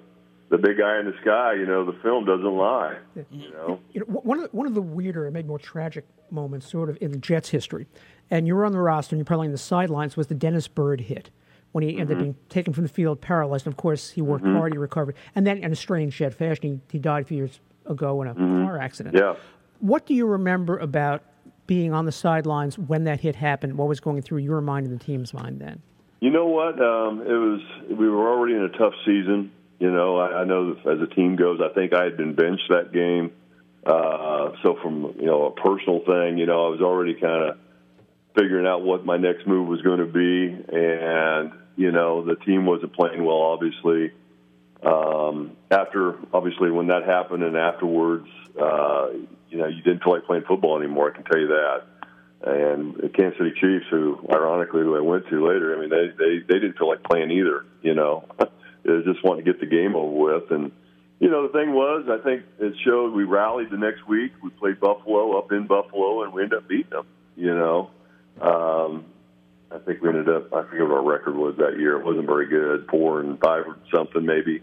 the 0.49 0.59
big 0.59 0.79
guy 0.79 1.01
in 1.01 1.07
the 1.07 1.14
sky, 1.20 1.55
you 1.55 1.66
know, 1.66 1.85
the 1.85 1.99
film 2.03 2.25
doesn't 2.25 2.44
lie. 2.44 2.99
You 3.31 3.51
know, 3.51 3.81
you 3.92 4.01
know, 4.01 4.07
one 4.07 4.38
of 4.38 4.51
the, 4.51 4.57
one 4.57 4.66
of 4.66 4.75
the 4.75 4.83
weirder 4.83 5.27
and 5.27 5.35
maybe 5.35 5.49
more 5.49 5.59
tragic 5.59 6.07
moments, 6.31 6.70
sort 6.70 6.88
of 6.88 6.99
in 7.01 7.11
the 7.11 7.18
Jets' 7.18 7.51
history, 7.51 7.87
and 8.31 8.46
you 8.46 8.55
were 8.55 8.64
on 8.64 8.72
the 8.72 8.81
roster 8.81 9.14
and 9.14 9.18
you're 9.18 9.25
probably 9.25 9.49
on 9.49 9.53
the 9.53 9.59
sidelines, 9.59 10.16
was 10.16 10.29
the 10.29 10.35
Dennis 10.35 10.68
Byrd 10.68 11.03
hit 11.03 11.31
when 11.72 11.83
he 11.83 11.99
ended 11.99 12.03
up 12.03 12.11
mm-hmm. 12.12 12.22
being 12.22 12.37
taken 12.49 12.72
from 12.72 12.85
the 12.85 12.88
field 12.88 13.20
paralyzed. 13.20 13.66
And 13.66 13.72
of 13.72 13.77
course, 13.77 14.11
he 14.11 14.22
worked 14.22 14.44
mm-hmm. 14.44 14.57
hard, 14.57 14.72
he 14.72 14.79
recovered, 14.79 15.16
and 15.35 15.46
then 15.46 15.59
in 15.59 15.72
a 15.72 15.77
strange 15.77 16.14
shed 16.14 16.35
fashion, 16.35 16.81
he, 16.90 16.96
he 16.96 16.99
died 16.99 17.25
a 17.25 17.27
few 17.27 17.38
years 17.38 17.61
ago 17.85 18.22
in 18.22 18.29
a 18.29 18.35
mm-hmm. 18.35 18.64
car 18.64 18.79
accident. 18.79 19.16
yeah. 19.18 19.35
What 19.81 20.07
do 20.07 20.14
you 20.14 20.27
remember 20.27 20.79
about 20.79 21.22
being 21.66 21.92
on 21.92 22.05
the 22.05 22.12
sidelines 22.12 22.79
when 22.79 23.05
that 23.05 23.20
hit 23.20 23.37
happened? 23.37 23.76
What 23.76 23.88
was 23.88 24.00
going 24.00 24.22
through 24.22 24.38
your 24.38 24.61
mind 24.61 24.87
and 24.87 24.98
the 24.98 25.05
team's 25.05 25.35
mind 25.35 25.61
then? 25.61 25.83
You 26.20 26.31
know 26.31 26.46
what? 26.46 26.81
Um, 26.81 27.20
it 27.20 27.33
was 27.33 27.61
we 27.90 28.09
were 28.09 28.29
already 28.29 28.55
in 28.55 28.62
a 28.62 28.70
tough 28.70 28.94
season. 29.05 29.52
You 29.79 29.90
know, 29.90 30.16
I, 30.16 30.40
I 30.40 30.44
know 30.44 30.72
as 30.72 31.00
a 31.00 31.14
team 31.14 31.37
goes, 31.37 31.61
I 31.62 31.72
think 31.74 31.92
I 31.92 32.05
had 32.05 32.16
been 32.16 32.35
benched 32.35 32.68
that 32.70 32.92
game. 32.92 33.33
Uh, 33.85 34.52
so 34.62 34.76
from 34.83 35.14
you 35.18 35.26
know 35.26 35.46
a 35.46 35.50
personal 35.52 36.00
thing, 36.05 36.38
you 36.38 36.46
know, 36.46 36.66
I 36.66 36.68
was 36.70 36.81
already 36.81 37.14
kind 37.14 37.50
of 37.50 37.59
figuring 38.35 38.66
out 38.66 38.83
what 38.83 39.05
my 39.05 39.16
next 39.16 39.46
move 39.46 39.68
was 39.68 39.83
going 39.83 40.00
to 40.00 40.07
be, 40.07 40.76
and 40.76 41.52
you 41.76 41.92
know, 41.92 42.24
the 42.24 42.37
team 42.37 42.66
wasn't 42.66 42.94
playing 42.94 43.24
well, 43.24 43.42
obviously. 43.42 44.12
Um, 44.87 45.57
after 45.68 46.14
obviously 46.33 46.70
when 46.70 46.87
that 46.88 47.05
happened, 47.05 47.42
and 47.42 47.57
afterwards, 47.57 48.29
uh, 48.61 49.09
you 49.51 49.59
know, 49.59 49.66
you 49.66 49.83
didn't 49.83 50.05
feel 50.05 50.12
like 50.12 50.27
playing 50.27 50.44
football 50.46 50.79
anymore. 50.79 51.11
I 51.11 51.14
can 51.14 51.25
tell 51.25 51.40
you 51.40 51.49
that. 51.49 51.83
And 52.42 52.94
the 52.94 53.09
Kansas 53.09 53.38
City 53.38 53.53
Chiefs, 53.61 53.87
who 53.90 54.25
ironically 54.31 54.83
who 54.83 54.96
I 54.96 55.01
went 55.01 55.27
to 55.29 55.44
later, 55.44 55.77
I 55.77 55.81
mean, 55.81 55.90
they 55.90 56.14
they 56.16 56.38
they 56.38 56.61
didn't 56.61 56.79
feel 56.79 56.88
like 56.88 57.03
playing 57.03 57.33
either. 57.33 57.64
You 57.83 57.94
know, 57.94 58.27
they 58.38 59.03
just 59.05 59.25
wanted 59.25 59.44
to 59.44 59.53
get 59.53 59.59
the 59.59 59.66
game 59.66 59.96
over 59.96 60.35
with. 60.35 60.51
And 60.53 60.70
you 61.18 61.31
know, 61.31 61.49
the 61.49 61.53
thing 61.53 61.72
was, 61.72 62.07
I 62.09 62.22
think 62.22 62.44
it 62.61 62.75
showed 62.85 63.12
we 63.12 63.25
rallied 63.25 63.70
the 63.70 63.79
next 63.79 64.07
week. 64.07 64.33
We 64.40 64.51
played 64.51 64.79
Buffalo 64.79 65.37
up 65.37 65.51
in 65.51 65.66
Buffalo, 65.66 66.22
and 66.22 66.33
we 66.33 66.44
ended 66.44 66.59
up 66.59 66.68
beating 66.68 66.90
them. 66.90 67.07
You 67.35 67.55
know, 67.55 67.90
um, 68.40 69.07
I 69.72 69.79
think 69.79 70.01
we 70.01 70.11
ended 70.11 70.29
up. 70.29 70.53
I 70.55 70.62
forget 70.62 70.87
what 70.87 70.92
our 70.92 71.03
record 71.03 71.35
was 71.35 71.57
that 71.57 71.77
year. 71.77 71.99
It 71.99 72.05
wasn't 72.05 72.27
very 72.27 72.46
good, 72.46 72.87
four 72.88 73.20
and 73.20 73.40
five 73.40 73.64
or 73.66 73.79
something 73.92 74.25
maybe. 74.25 74.62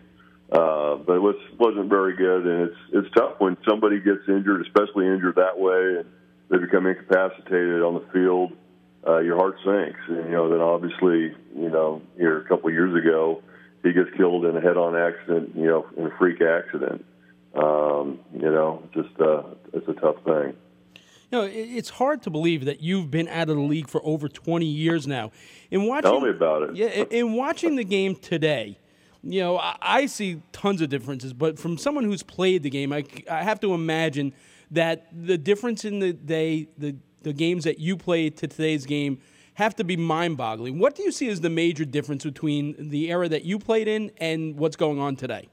Uh, 0.53 0.97
but 0.97 1.13
it 1.15 1.21
was 1.21 1.35
wasn't 1.57 1.89
very 1.89 2.15
good, 2.15 2.45
and 2.45 2.69
it's 2.69 2.77
it's 2.93 3.15
tough 3.15 3.39
when 3.39 3.57
somebody 3.67 3.99
gets 3.99 4.21
injured, 4.27 4.61
especially 4.61 5.07
injured 5.07 5.35
that 5.35 5.57
way, 5.57 5.97
and 5.99 6.05
they 6.49 6.57
become 6.57 6.85
incapacitated 6.85 7.81
on 7.81 7.95
the 7.95 8.05
field. 8.13 8.51
Uh, 9.05 9.17
your 9.19 9.35
heart 9.35 9.55
sinks, 9.65 9.99
and 10.07 10.25
you 10.25 10.31
know. 10.31 10.49
Then 10.49 10.61
obviously, 10.61 11.35
you 11.57 11.69
know, 11.69 12.01
here 12.17 12.37
a 12.39 12.47
couple 12.47 12.67
of 12.69 12.73
years 12.73 12.95
ago, 12.95 13.41
he 13.83 13.91
gets 13.93 14.09
killed 14.15 14.45
in 14.45 14.55
a 14.55 14.61
head-on 14.61 14.95
accident, 14.95 15.55
you 15.55 15.65
know, 15.65 15.87
in 15.97 16.05
a 16.05 16.11
freak 16.17 16.39
accident. 16.41 17.03
Um, 17.55 18.19
you 18.33 18.49
know, 18.49 18.83
just 18.93 19.09
uh, 19.19 19.43
it's 19.73 19.87
a 19.87 19.93
tough 19.93 20.23
thing. 20.23 20.53
You 21.31 21.39
know, 21.39 21.49
it's 21.51 21.89
hard 21.89 22.21
to 22.23 22.29
believe 22.29 22.65
that 22.65 22.79
you've 22.81 23.09
been 23.09 23.27
out 23.27 23.49
of 23.49 23.55
the 23.55 23.61
league 23.63 23.89
for 23.89 23.99
over 24.05 24.29
20 24.29 24.65
years 24.67 25.07
now. 25.07 25.31
In 25.71 25.85
watching, 25.87 26.11
Tell 26.11 26.21
me 26.21 26.29
about 26.29 26.61
it. 26.69 26.75
Yeah, 26.75 26.87
in- 26.89 27.07
in 27.07 27.33
watching 27.33 27.75
the 27.75 27.83
game 27.83 28.15
today, 28.15 28.77
you 29.23 29.39
know, 29.39 29.57
I, 29.57 29.75
I 29.81 30.05
see 30.05 30.41
tons 30.51 30.81
of 30.81 30.89
differences. 30.89 31.33
But 31.33 31.57
from 31.57 31.77
someone 31.77 32.03
who's 32.03 32.23
played 32.23 32.63
the 32.63 32.69
game, 32.69 32.91
I 32.93 33.03
have 33.29 33.59
to 33.61 33.73
imagine 33.73 34.33
that 34.71 35.07
the 35.11 35.37
difference 35.37 35.85
in 35.85 35.99
the 35.99 36.13
day, 36.13 36.67
the 36.77 36.95
the 37.21 37.33
games 37.33 37.63
that 37.63 37.79
you 37.79 37.95
played 37.95 38.35
to 38.37 38.47
today's 38.47 38.85
game 38.85 39.17
have 39.53 39.75
to 39.77 39.83
be 39.83 39.95
mind-boggling. 39.95 40.77
What 40.77 40.95
do 40.95 41.03
you 41.03 41.11
see 41.11 41.29
as 41.29 41.39
the 41.39 41.49
major 41.49 41.85
difference 41.85 42.23
between 42.25 42.75
the 42.89 43.09
era 43.11 43.29
that 43.29 43.45
you 43.45 43.59
played 43.59 43.87
in 43.87 44.11
and 44.17 44.57
what's 44.57 44.75
going 44.75 44.99
on 44.99 45.15
today? 45.15 45.47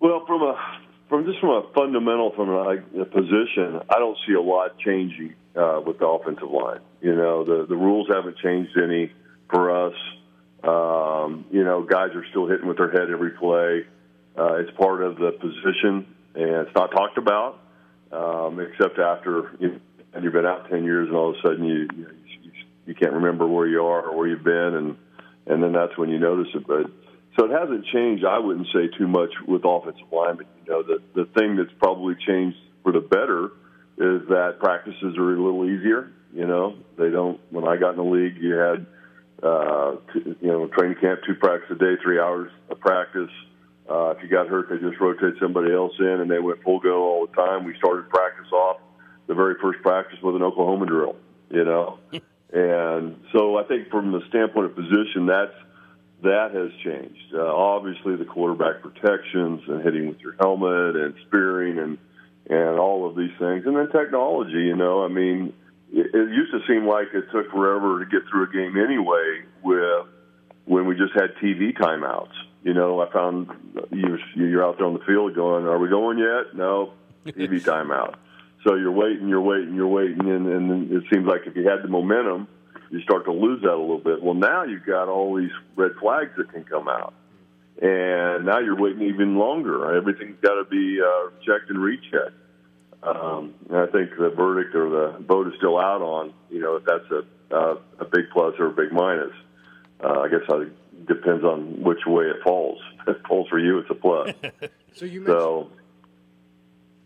Well, 0.00 0.26
from 0.26 0.42
a 0.42 0.78
from 1.08 1.24
just 1.24 1.40
from 1.40 1.50
a 1.50 1.72
fundamental 1.74 2.32
from 2.34 2.50
a, 2.50 3.00
a 3.00 3.04
position, 3.04 3.80
I 3.88 3.98
don't 3.98 4.18
see 4.26 4.34
a 4.34 4.40
lot 4.40 4.78
changing 4.78 5.34
uh, 5.56 5.80
with 5.86 5.98
the 6.00 6.06
offensive 6.06 6.50
line. 6.50 6.80
You 7.00 7.14
know, 7.14 7.44
the 7.44 7.66
the 7.66 7.76
rules 7.76 8.08
haven't 8.12 8.36
changed 8.38 8.76
any 8.76 9.12
for 9.48 9.86
us. 9.86 9.94
Um, 11.22 11.44
you 11.50 11.64
know, 11.64 11.82
guys 11.82 12.10
are 12.14 12.24
still 12.30 12.46
hitting 12.48 12.66
with 12.66 12.76
their 12.76 12.90
head 12.90 13.10
every 13.10 13.30
play. 13.30 13.86
Uh, 14.36 14.54
it's 14.54 14.70
part 14.76 15.02
of 15.02 15.16
the 15.16 15.32
position, 15.32 16.14
and 16.34 16.66
it's 16.66 16.74
not 16.74 16.90
talked 16.90 17.18
about, 17.18 17.58
um, 18.10 18.60
except 18.60 18.98
after 18.98 19.52
you, 19.60 19.80
and 20.14 20.24
you've 20.24 20.32
been 20.32 20.46
out 20.46 20.70
ten 20.70 20.84
years, 20.84 21.08
and 21.08 21.16
all 21.16 21.30
of 21.30 21.36
a 21.36 21.42
sudden 21.42 21.64
you, 21.64 21.88
you 21.96 22.06
you 22.86 22.94
can't 22.94 23.12
remember 23.12 23.46
where 23.46 23.66
you 23.66 23.84
are 23.84 24.08
or 24.08 24.16
where 24.16 24.26
you've 24.26 24.44
been, 24.44 24.74
and 24.74 24.96
and 25.46 25.62
then 25.62 25.72
that's 25.72 25.96
when 25.98 26.08
you 26.08 26.18
notice 26.18 26.48
it. 26.54 26.66
But 26.66 26.86
so 27.38 27.46
it 27.46 27.50
hasn't 27.50 27.86
changed. 27.86 28.24
I 28.24 28.38
wouldn't 28.38 28.68
say 28.68 28.88
too 28.98 29.06
much 29.06 29.30
with 29.46 29.62
offensive 29.64 30.10
line, 30.10 30.36
but 30.36 30.46
you 30.64 30.72
know 30.72 30.82
the 30.82 31.02
the 31.14 31.26
thing 31.38 31.56
that's 31.56 31.72
probably 31.78 32.14
changed 32.26 32.56
for 32.82 32.92
the 32.92 33.00
better 33.00 33.50
is 33.98 34.28
that 34.28 34.56
practices 34.60 35.16
are 35.18 35.34
a 35.34 35.42
little 35.42 35.64
easier. 35.66 36.10
You 36.32 36.46
know, 36.46 36.76
they 36.96 37.10
don't. 37.10 37.38
When 37.50 37.68
I 37.68 37.76
got 37.76 37.90
in 37.90 37.96
the 37.96 38.02
league, 38.04 38.38
you 38.38 38.54
had 38.54 38.86
uh, 39.42 39.96
you 40.14 40.36
know 40.42 40.68
training 40.68 40.98
camp, 41.00 41.20
two 41.26 41.34
practice 41.34 41.70
a 41.70 41.74
day, 41.74 41.94
three 42.02 42.18
hours 42.18 42.50
of 42.70 42.78
practice. 42.80 43.30
Uh, 43.90 44.14
if 44.16 44.22
you 44.22 44.28
got 44.28 44.46
hurt, 44.48 44.68
they 44.70 44.78
just 44.78 45.00
rotate 45.00 45.34
somebody 45.40 45.72
else 45.72 45.92
in, 45.98 46.06
and 46.20 46.30
they 46.30 46.38
went 46.38 46.62
full 46.62 46.78
go 46.78 47.02
all 47.02 47.26
the 47.26 47.32
time. 47.34 47.64
We 47.64 47.76
started 47.78 48.08
practice 48.08 48.50
off 48.52 48.78
the 49.26 49.34
very 49.34 49.56
first 49.60 49.82
practice 49.82 50.18
with 50.22 50.36
an 50.36 50.42
Oklahoma 50.42 50.86
drill. 50.86 51.16
You 51.50 51.64
know, 51.64 51.98
and 52.52 53.16
so 53.32 53.56
I 53.58 53.64
think 53.64 53.90
from 53.90 54.12
the 54.12 54.20
standpoint 54.28 54.66
of 54.66 54.76
position, 54.76 55.26
that's 55.26 55.54
that 56.22 56.54
has 56.54 56.70
changed. 56.84 57.34
Uh, 57.34 57.42
obviously, 57.44 58.16
the 58.16 58.24
quarterback 58.24 58.80
protections 58.80 59.62
and 59.66 59.82
hitting 59.82 60.08
with 60.08 60.20
your 60.20 60.36
helmet 60.40 60.96
and 60.96 61.14
spearing 61.26 61.78
and 61.78 61.98
and 62.48 62.78
all 62.78 63.08
of 63.08 63.16
these 63.16 63.32
things, 63.38 63.66
and 63.66 63.76
then 63.76 63.90
technology. 63.90 64.52
You 64.52 64.76
know, 64.76 65.04
I 65.04 65.08
mean, 65.08 65.52
it, 65.92 66.14
it 66.14 66.28
used 66.30 66.52
to 66.52 66.60
seem 66.66 66.86
like 66.86 67.08
it 67.14 67.24
took 67.32 67.50
forever 67.50 68.04
to 68.04 68.10
get 68.10 68.28
through 68.30 68.44
a 68.44 68.52
game 68.52 68.76
anyway. 68.76 69.42
With 69.62 70.08
when 70.64 70.86
we 70.86 70.96
just 70.96 71.12
had 71.14 71.34
TV 71.42 71.76
timeouts. 71.76 72.32
You 72.62 72.74
know, 72.74 73.00
I 73.00 73.12
found 73.12 73.48
you're 73.90 74.18
you're 74.36 74.64
out 74.64 74.78
there 74.78 74.86
on 74.86 74.94
the 74.94 75.04
field 75.04 75.34
going, 75.34 75.66
"Are 75.66 75.78
we 75.78 75.88
going 75.88 76.18
yet?" 76.18 76.54
No, 76.54 76.92
TV 77.26 77.62
timeout. 77.62 78.14
So 78.64 78.76
you're 78.76 78.92
waiting, 78.92 79.28
you're 79.28 79.40
waiting, 79.40 79.74
you're 79.74 79.88
waiting, 79.88 80.20
and, 80.20 80.46
and 80.46 80.92
it 80.92 81.02
seems 81.12 81.26
like 81.26 81.40
if 81.46 81.56
you 81.56 81.68
had 81.68 81.82
the 81.82 81.88
momentum 81.88 82.46
you 82.92 83.00
start 83.00 83.24
to 83.24 83.32
lose 83.32 83.62
that 83.62 83.72
a 83.72 83.80
little 83.80 83.98
bit. 83.98 84.22
Well, 84.22 84.34
now 84.34 84.64
you've 84.64 84.84
got 84.84 85.08
all 85.08 85.34
these 85.36 85.50
red 85.76 85.92
flags 85.98 86.32
that 86.36 86.52
can 86.52 86.62
come 86.64 86.88
out, 86.88 87.14
and 87.80 88.44
now 88.44 88.58
you're 88.58 88.76
waiting 88.76 89.02
even 89.08 89.36
longer. 89.38 89.96
Everything's 89.96 90.36
got 90.42 90.54
to 90.54 90.64
be 90.64 91.00
uh, 91.00 91.30
checked 91.44 91.70
and 91.70 91.78
rechecked. 91.78 92.36
Um, 93.02 93.54
and 93.68 93.78
I 93.78 93.86
think 93.86 94.10
the 94.16 94.30
verdict 94.30 94.74
or 94.74 94.88
the 94.88 95.18
vote 95.26 95.48
is 95.48 95.54
still 95.56 95.78
out 95.78 96.02
on 96.02 96.32
you 96.50 96.60
know 96.60 96.76
if 96.76 96.84
that's 96.84 97.10
a 97.10 97.54
uh, 97.54 97.78
a 97.98 98.04
big 98.04 98.30
plus 98.32 98.54
or 98.58 98.66
a 98.66 98.72
big 98.72 98.92
minus. 98.92 99.32
Uh, 100.02 100.20
I 100.20 100.28
guess 100.28 100.40
it 100.48 101.06
depends 101.06 101.44
on 101.44 101.82
which 101.82 102.06
way 102.06 102.24
it 102.24 102.42
falls. 102.42 102.78
If 103.04 103.16
it 103.16 103.26
falls 103.26 103.48
for 103.48 103.58
you, 103.58 103.78
it's 103.78 103.90
a 103.90 103.94
plus. 103.94 104.30
so 104.94 105.04
you 105.04 105.22
mentioned, 105.22 105.40
so 105.40 105.70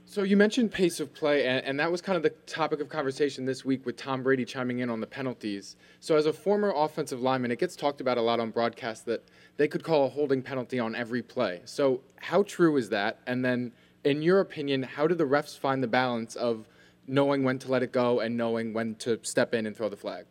so 0.08 0.22
you 0.22 0.36
mentioned 0.36 0.70
pace 0.70 1.00
of 1.00 1.12
play, 1.12 1.46
and, 1.46 1.64
and, 1.64 1.80
that 1.80 1.90
was 1.90 2.00
kind 2.00 2.16
of 2.16 2.22
the 2.22 2.30
topic 2.30 2.80
of 2.80 2.88
conversation 2.88 3.44
this 3.44 3.64
week 3.64 3.84
with 3.84 3.96
Tom 3.96 4.22
Brady 4.22 4.44
chiming 4.44 4.78
in 4.78 4.88
on 4.88 5.00
the 5.00 5.06
penalties. 5.06 5.74
So 6.00 6.16
as 6.16 6.26
a 6.26 6.32
former 6.32 6.72
offensive 6.74 7.20
lineman, 7.20 7.50
it 7.50 7.58
gets 7.58 7.74
talked 7.74 8.00
about 8.00 8.16
a 8.16 8.22
lot 8.22 8.38
on 8.38 8.50
broadcast 8.50 9.04
that 9.06 9.24
they 9.56 9.66
could 9.66 9.82
call 9.82 10.06
a 10.06 10.08
holding 10.08 10.42
penalty 10.42 10.78
on 10.78 10.94
every 10.94 11.22
play. 11.22 11.60
So 11.64 12.02
how 12.16 12.44
true 12.44 12.76
is 12.76 12.88
that? 12.90 13.18
And 13.26 13.44
then, 13.44 13.72
in 14.06 14.22
your 14.22 14.40
opinion, 14.40 14.82
how 14.84 15.06
do 15.06 15.14
the 15.14 15.24
refs 15.24 15.58
find 15.58 15.82
the 15.82 15.88
balance 15.88 16.36
of 16.36 16.66
knowing 17.06 17.44
when 17.44 17.58
to 17.58 17.70
let 17.70 17.82
it 17.82 17.92
go 17.92 18.20
and 18.20 18.36
knowing 18.36 18.72
when 18.72 18.94
to 18.96 19.18
step 19.22 19.52
in 19.52 19.66
and 19.66 19.76
throw 19.76 19.88
the 19.88 19.96
flag? 19.96 20.24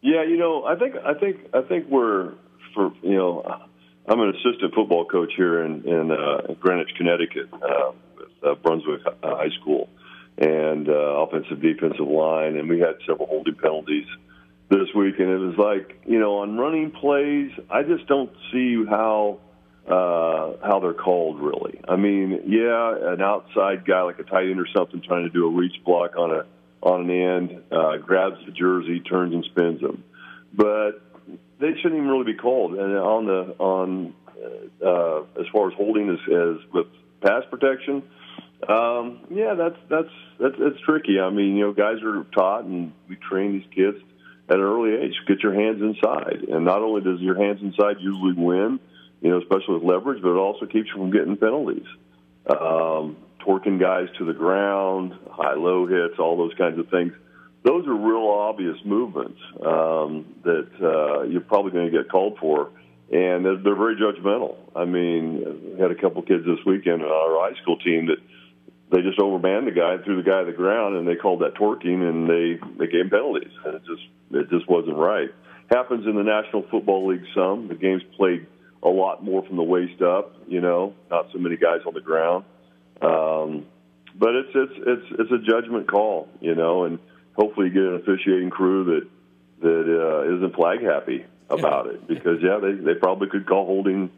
Yeah, 0.00 0.24
you 0.24 0.36
know, 0.36 0.64
I 0.64 0.76
think 0.76 0.96
I 0.96 1.14
think 1.14 1.36
I 1.54 1.62
think 1.62 1.86
we're 1.88 2.32
for 2.74 2.92
you 3.02 3.16
know, 3.16 3.42
I'm 4.08 4.20
an 4.20 4.30
assistant 4.30 4.74
football 4.74 5.04
coach 5.04 5.32
here 5.36 5.62
in 5.62 5.86
in 5.86 6.10
uh, 6.10 6.54
Greenwich, 6.60 6.90
Connecticut. 6.96 7.48
Uh, 7.52 7.92
uh, 8.42 8.54
Brunswick 8.54 9.00
uh, 9.06 9.12
High 9.36 9.50
School, 9.60 9.88
and 10.38 10.88
uh, 10.88 10.92
offensive 10.92 11.60
defensive 11.60 12.06
line, 12.06 12.56
and 12.56 12.68
we 12.68 12.78
had 12.78 12.96
several 13.06 13.26
holding 13.26 13.54
penalties 13.56 14.06
this 14.70 14.88
week, 14.94 15.18
and 15.18 15.28
it 15.28 15.38
was 15.38 15.56
like 15.56 16.00
you 16.06 16.18
know 16.18 16.38
on 16.38 16.56
running 16.56 16.90
plays, 16.90 17.50
I 17.70 17.82
just 17.82 18.06
don't 18.06 18.30
see 18.52 18.84
how 18.88 19.38
uh, 19.88 20.52
how 20.62 20.80
they're 20.80 20.92
called 20.92 21.40
really. 21.40 21.80
I 21.88 21.96
mean, 21.96 22.42
yeah, 22.46 23.12
an 23.12 23.22
outside 23.22 23.86
guy 23.86 24.02
like 24.02 24.18
a 24.18 24.24
tight 24.24 24.50
end 24.50 24.60
or 24.60 24.66
something 24.76 25.00
trying 25.00 25.24
to 25.24 25.30
do 25.30 25.46
a 25.46 25.50
reach 25.50 25.82
block 25.84 26.16
on 26.16 26.30
a 26.30 26.46
on 26.80 27.02
an 27.02 27.10
end, 27.10 27.62
uh, 27.72 27.96
grabs 27.96 28.36
the 28.46 28.52
jersey, 28.52 29.00
turns 29.00 29.34
and 29.34 29.44
spins 29.46 29.80
them, 29.80 30.04
but 30.54 31.02
they 31.58 31.72
shouldn't 31.76 31.94
even 31.94 32.08
really 32.08 32.32
be 32.32 32.38
called. 32.38 32.74
And 32.74 32.96
on 32.96 33.26
the 33.26 33.54
on 33.58 34.14
uh, 34.84 35.40
as 35.40 35.46
far 35.52 35.68
as 35.68 35.74
holding 35.74 36.10
as, 36.10 36.18
as 36.28 36.72
with 36.72 36.86
pass 37.20 37.42
protection, 37.50 38.02
um, 38.68 39.20
yeah, 39.30 39.54
that's 39.54 39.78
that's 39.88 40.12
that's 40.38 40.54
that's 40.58 40.80
tricky. 40.84 41.18
I 41.20 41.30
mean, 41.30 41.56
you 41.56 41.66
know, 41.66 41.72
guys 41.72 42.02
are 42.02 42.24
taught, 42.34 42.64
and 42.64 42.92
we 43.08 43.16
train 43.16 43.52
these 43.52 43.68
kids 43.74 43.98
at 44.48 44.56
an 44.56 44.62
early 44.62 44.94
age. 44.94 45.14
Get 45.26 45.40
your 45.40 45.54
hands 45.54 45.80
inside, 45.80 46.44
and 46.48 46.64
not 46.64 46.82
only 46.82 47.00
does 47.00 47.20
your 47.20 47.36
hands 47.36 47.60
inside 47.62 47.96
usually 48.00 48.34
win, 48.34 48.80
you 49.20 49.30
know, 49.30 49.38
especially 49.38 49.74
with 49.74 49.82
leverage, 49.82 50.22
but 50.22 50.30
it 50.30 50.38
also 50.38 50.66
keeps 50.66 50.88
you 50.88 50.94
from 50.94 51.10
getting 51.10 51.36
penalties. 51.36 51.86
Um, 52.48 53.16
torquing 53.40 53.80
guys 53.80 54.08
to 54.18 54.24
the 54.24 54.32
ground, 54.32 55.14
high-low 55.30 55.86
hits, 55.86 56.18
all 56.18 56.36
those 56.36 56.54
kinds 56.54 56.78
of 56.78 56.88
things. 56.88 57.12
Those 57.62 57.86
are 57.86 57.94
real 57.94 58.28
obvious 58.28 58.76
movements 58.84 59.38
um, 59.60 60.34
that 60.44 60.68
uh, 60.80 61.22
you're 61.24 61.40
probably 61.40 61.72
going 61.72 61.90
to 61.90 61.96
get 61.96 62.10
called 62.10 62.38
for 62.38 62.70
and 63.10 63.44
they're, 63.44 63.56
they're 63.56 63.76
very 63.76 63.96
judgmental. 63.96 64.56
I 64.76 64.84
mean, 64.84 65.74
we 65.74 65.80
had 65.80 65.90
a 65.90 65.94
couple 65.94 66.22
kids 66.22 66.44
this 66.44 66.58
weekend 66.66 67.02
on 67.02 67.10
our 67.10 67.48
high 67.48 67.60
school 67.62 67.78
team 67.78 68.06
that 68.06 68.18
they 68.90 69.02
just 69.02 69.18
overmanned 69.18 69.64
the 69.64 69.72
guy, 69.72 70.02
threw 70.04 70.22
the 70.22 70.28
guy 70.28 70.40
to 70.40 70.46
the 70.46 70.56
ground, 70.56 70.96
and 70.96 71.08
they 71.08 71.14
called 71.14 71.40
that 71.40 71.54
torquing, 71.54 72.02
and 72.08 72.28
they 72.28 72.60
they 72.78 72.90
gave 72.90 73.10
penalties. 73.10 73.52
And 73.64 73.76
it 73.76 73.82
just 73.84 74.02
it 74.32 74.50
just 74.50 74.68
wasn't 74.68 74.96
right. 74.96 75.30
Happens 75.70 76.06
in 76.06 76.16
the 76.16 76.22
National 76.22 76.62
Football 76.70 77.08
League 77.08 77.24
some. 77.34 77.68
The 77.68 77.74
game's 77.74 78.02
played 78.16 78.46
a 78.82 78.88
lot 78.88 79.24
more 79.24 79.44
from 79.44 79.56
the 79.56 79.62
waist 79.62 80.02
up. 80.02 80.34
You 80.46 80.60
know, 80.60 80.94
not 81.10 81.26
so 81.32 81.38
many 81.38 81.56
guys 81.56 81.80
on 81.86 81.94
the 81.94 82.00
ground. 82.00 82.44
Um, 83.00 83.66
but 84.14 84.34
it's 84.34 84.50
it's 84.54 84.72
it's 84.76 85.20
it's 85.20 85.32
a 85.32 85.38
judgment 85.38 85.88
call, 85.88 86.28
you 86.40 86.54
know, 86.54 86.84
and 86.84 86.98
hopefully 87.36 87.68
you 87.68 87.72
get 87.72 87.82
an 87.82 87.94
officiating 87.96 88.50
crew 88.50 88.84
that 88.84 89.08
that 89.60 90.26
uh, 90.26 90.36
isn't 90.36 90.54
flag 90.54 90.82
happy 90.82 91.24
about 91.50 91.86
it 91.86 92.06
because 92.06 92.38
yeah, 92.42 92.58
they 92.60 92.72
they 92.72 92.94
probably 92.94 93.28
could 93.28 93.46
call 93.46 93.66
holding 93.66 94.10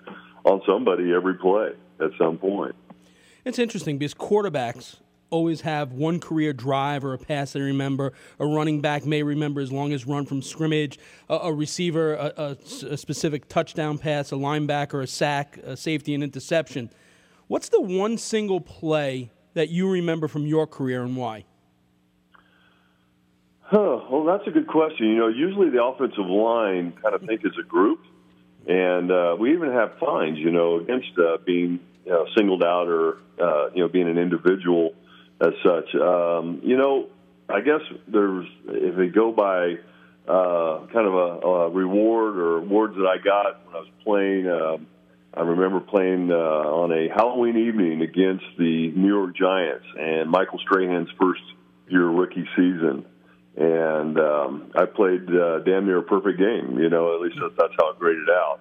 on 0.44 0.62
somebody 0.66 1.12
every 1.12 1.34
play 1.34 1.70
at 2.00 2.10
some 2.18 2.38
point. 2.38 2.74
It's 3.44 3.58
interesting 3.58 3.98
because 3.98 4.14
quarterbacks 4.14 4.96
always 5.30 5.62
have 5.62 5.92
one 5.92 6.20
career 6.20 6.52
drive 6.52 7.04
or 7.04 7.14
a 7.14 7.18
pass 7.18 7.52
they 7.52 7.60
remember. 7.60 8.12
A 8.38 8.46
running 8.46 8.80
back 8.80 9.06
may 9.06 9.22
remember 9.22 9.60
as 9.60 9.72
long 9.72 9.92
as 9.92 10.06
run 10.06 10.26
from 10.26 10.42
scrimmage. 10.42 10.98
A, 11.28 11.36
a 11.36 11.52
receiver, 11.52 12.14
a, 12.14 12.32
a, 12.36 12.56
a, 12.90 12.96
specific 12.96 13.48
touchdown 13.48 13.98
pass. 13.98 14.32
A 14.32 14.34
linebacker, 14.34 15.02
a 15.02 15.06
sack, 15.06 15.58
a 15.58 15.76
safety, 15.76 16.14
and 16.14 16.22
interception. 16.22 16.90
What's 17.46 17.68
the 17.68 17.80
one 17.80 18.18
single 18.18 18.60
play 18.60 19.30
that 19.54 19.70
you 19.70 19.90
remember 19.90 20.28
from 20.28 20.46
your 20.46 20.66
career 20.66 21.02
and 21.02 21.16
why? 21.16 21.44
Huh. 23.62 24.00
Well, 24.10 24.24
that's 24.24 24.46
a 24.48 24.50
good 24.50 24.66
question. 24.66 25.06
You 25.06 25.16
know, 25.16 25.28
usually 25.28 25.70
the 25.70 25.82
offensive 25.82 26.26
line 26.26 26.92
kind 27.02 27.14
of 27.14 27.22
think 27.22 27.44
as 27.44 27.52
a 27.58 27.62
group, 27.62 28.00
and 28.66 29.12
uh, 29.12 29.36
we 29.38 29.52
even 29.52 29.70
have 29.70 29.96
fines. 29.98 30.38
You 30.38 30.50
know, 30.50 30.80
against 30.80 31.10
uh, 31.16 31.38
being 31.44 31.78
you 32.04 32.10
know, 32.10 32.26
singled 32.36 32.64
out 32.64 32.88
or 32.88 33.18
uh, 33.40 33.70
you 33.72 33.82
know 33.82 33.88
being 33.88 34.08
an 34.08 34.18
individual 34.18 34.94
as 35.40 35.53
such. 35.62 35.94
Um, 35.94 36.61
you 36.62 36.76
know, 36.76 37.07
I 37.48 37.61
guess 37.61 37.81
there's 38.09 38.46
if 38.68 38.96
they 38.96 39.09
go 39.09 39.33
by 39.33 39.74
uh, 40.29 40.87
kind 40.92 41.07
of 41.07 41.14
a, 41.14 41.46
a 41.46 41.70
reward 41.70 42.37
or 42.37 42.59
awards 42.59 42.94
that 42.96 43.07
I 43.07 43.22
got 43.22 43.66
when 43.66 43.76
I 43.76 43.79
was 43.79 43.90
playing. 44.05 44.46
Uh, 44.46 44.79
I 45.33 45.42
remember 45.42 45.79
playing 45.79 46.33
uh, 46.33 46.35
on 46.35 46.92
a 46.92 47.09
Halloween 47.09 47.57
evening 47.57 48.03
against 48.03 48.44
the 48.59 48.92
New 48.96 49.09
York 49.09 49.37
Giants 49.37 49.87
and 49.96 50.29
Michael 50.29 50.59
Strahan's 50.59 51.09
first 51.20 51.42
year 51.88 52.07
rookie 52.07 52.48
season 52.57 53.07
and 53.57 54.18
um, 54.18 54.70
I 54.74 54.87
played 54.87 55.29
uh, 55.29 55.59
damn 55.61 55.87
near 55.87 55.98
a 55.98 56.03
perfect 56.03 56.38
game. 56.38 56.79
You 56.79 56.88
know, 56.88 57.14
at 57.14 57.20
least 57.20 57.37
that's 57.59 57.74
how 57.79 57.90
it 57.90 57.98
graded 57.98 58.29
out. 58.31 58.61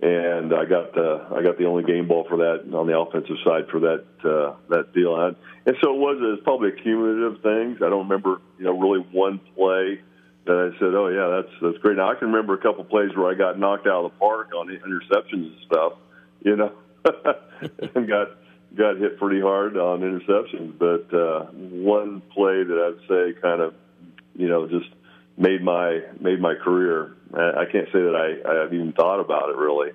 And 0.00 0.54
I 0.54 0.64
got 0.64 0.94
the 0.94 1.26
I 1.34 1.42
got 1.42 1.58
the 1.58 1.66
only 1.66 1.82
game 1.82 2.06
ball 2.06 2.24
for 2.28 2.38
that 2.38 2.72
on 2.72 2.86
the 2.86 2.96
offensive 2.96 3.36
side 3.44 3.68
for 3.70 3.80
that 3.80 4.04
uh, 4.22 4.54
that 4.68 4.94
deal. 4.94 5.18
And, 5.20 5.34
and 5.66 5.76
so 5.82 5.94
it 5.94 5.98
was 5.98 6.18
it's 6.20 6.44
probably 6.44 6.70
a 6.70 6.82
cumulative 6.82 7.42
things. 7.42 7.78
I 7.82 7.90
don't 7.90 8.08
remember 8.08 8.40
you 8.58 8.64
know 8.64 8.78
really 8.78 9.00
one 9.10 9.40
play 9.56 10.00
that 10.46 10.56
I 10.56 10.78
said, 10.78 10.94
oh 10.94 11.08
yeah, 11.08 11.42
that's 11.42 11.54
that's 11.60 11.78
great. 11.82 11.96
Now 11.96 12.10
I 12.10 12.14
can 12.14 12.28
remember 12.28 12.54
a 12.54 12.58
couple 12.58 12.84
plays 12.84 13.10
where 13.16 13.28
I 13.30 13.34
got 13.34 13.58
knocked 13.58 13.86
out 13.86 14.04
of 14.04 14.12
the 14.12 14.18
park 14.18 14.52
on 14.56 14.68
interceptions 14.68 15.52
and 15.52 15.60
stuff, 15.66 15.92
you 16.44 16.56
know, 16.56 16.72
and 17.94 18.08
got 18.08 18.28
got 18.76 18.98
hit 18.98 19.18
pretty 19.18 19.40
hard 19.40 19.76
on 19.76 20.00
interceptions. 20.00 20.78
But 20.78 21.12
uh, 21.12 21.46
one 21.50 22.22
play 22.32 22.62
that 22.62 22.78
I'd 22.78 23.08
say 23.08 23.40
kind 23.40 23.60
of 23.60 23.74
you 24.36 24.48
know 24.48 24.68
just 24.68 24.90
made 25.36 25.62
my 25.62 26.02
made 26.20 26.40
my 26.40 26.54
career. 26.54 27.14
I 27.34 27.64
can't 27.70 27.86
say 27.86 28.00
that 28.00 28.14
I 28.14 28.64
I've 28.64 28.72
even 28.72 28.92
thought 28.92 29.20
about 29.20 29.50
it 29.50 29.56
really. 29.56 29.90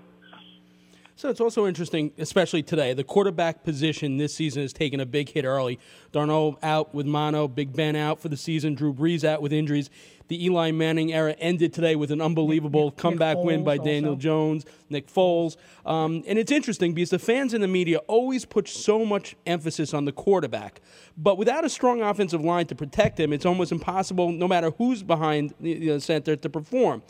So 1.23 1.29
it's 1.29 1.39
also 1.39 1.65
interesting, 1.67 2.12
especially 2.17 2.63
today. 2.63 2.93
The 2.93 3.05
quarterback 3.05 3.63
position 3.63 4.17
this 4.17 4.36
season 4.36 4.62
has 4.62 4.73
taken 4.73 4.99
a 4.99 5.05
big 5.05 5.29
hit 5.29 5.45
early. 5.45 5.79
Darnold 6.12 6.57
out 6.62 6.93
with 6.93 7.05
mono, 7.05 7.47
Big 7.47 7.71
Ben 7.71 7.95
out 7.95 8.19
for 8.19 8.27
the 8.27 8.36
season, 8.36 8.75
Drew 8.75 8.93
Brees 8.93 9.23
out 9.23 9.41
with 9.41 9.53
injuries. 9.53 9.89
The 10.27 10.43
Eli 10.43 10.71
Manning 10.71 11.13
era 11.13 11.31
ended 11.39 11.71
today 11.71 11.95
with 11.95 12.12
an 12.12 12.19
unbelievable 12.19 12.88
Nick, 12.88 12.97
comeback 12.97 13.38
Nick 13.38 13.45
win 13.45 13.63
by 13.63 13.77
Daniel 13.77 14.15
also. 14.15 14.21
Jones, 14.21 14.65
Nick 14.89 15.07
Foles. 15.07 15.55
Um, 15.86 16.25
and 16.27 16.38
it's 16.38 16.51
interesting 16.51 16.93
because 16.93 17.12
the 17.12 17.19
fans 17.19 17.53
in 17.53 17.62
the 17.62 17.69
media 17.69 17.99
always 17.99 18.43
put 18.43 18.67
so 18.67 19.05
much 19.05 19.38
emphasis 19.45 19.93
on 19.93 20.03
the 20.03 20.12
quarterback. 20.12 20.81
But 21.15 21.38
without 21.38 21.63
a 21.63 21.69
strong 21.69 22.01
offensive 22.01 22.43
line 22.43 22.65
to 22.65 22.75
protect 22.75 23.17
him, 23.17 23.31
it's 23.31 23.45
almost 23.45 23.71
impossible, 23.71 24.29
no 24.33 24.49
matter 24.49 24.71
who's 24.71 25.03
behind 25.03 25.53
the 25.62 26.01
center, 26.01 26.36
to 26.36 26.49
perform. 26.49 27.01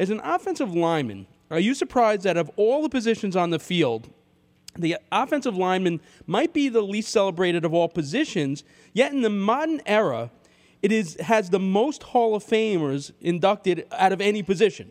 As 0.00 0.08
an 0.08 0.22
offensive 0.24 0.74
lineman, 0.74 1.26
are 1.50 1.60
you 1.60 1.74
surprised 1.74 2.22
that 2.22 2.38
of 2.38 2.50
all 2.56 2.80
the 2.80 2.88
positions 2.88 3.36
on 3.36 3.50
the 3.50 3.58
field, 3.58 4.08
the 4.74 4.96
offensive 5.12 5.58
lineman 5.58 6.00
might 6.26 6.54
be 6.54 6.70
the 6.70 6.80
least 6.80 7.10
celebrated 7.10 7.66
of 7.66 7.74
all 7.74 7.86
positions, 7.86 8.64
yet 8.94 9.12
in 9.12 9.20
the 9.20 9.28
modern 9.28 9.82
era, 9.84 10.30
it 10.80 10.90
is 10.90 11.16
has 11.20 11.50
the 11.50 11.58
most 11.58 12.02
Hall 12.02 12.34
of 12.34 12.42
Famers 12.42 13.12
inducted 13.20 13.86
out 13.92 14.10
of 14.10 14.22
any 14.22 14.42
position. 14.42 14.90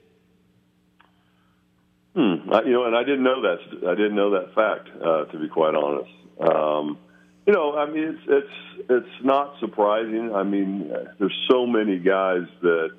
Hmm. 2.14 2.54
I, 2.54 2.62
you 2.62 2.74
know, 2.74 2.86
and 2.86 2.96
I 2.96 3.04
didn't 3.04 3.24
know 3.24 3.42
that. 3.42 3.88
I 3.88 3.96
didn't 3.96 4.16
know 4.16 4.30
that 4.30 4.54
fact. 4.54 4.90
Uh, 5.04 5.26
to 5.26 5.40
be 5.40 5.50
quite 5.50 5.74
honest, 5.74 6.12
um, 6.40 7.00
you 7.48 7.54
know, 7.54 7.76
I 7.76 7.90
mean, 7.90 8.04
it's 8.04 8.22
it's 8.28 8.88
it's 8.92 9.26
not 9.26 9.56
surprising. 9.60 10.36
I 10.36 10.44
mean, 10.44 10.94
there's 11.18 11.48
so 11.50 11.66
many 11.66 11.98
guys 11.98 12.44
that 12.62 12.90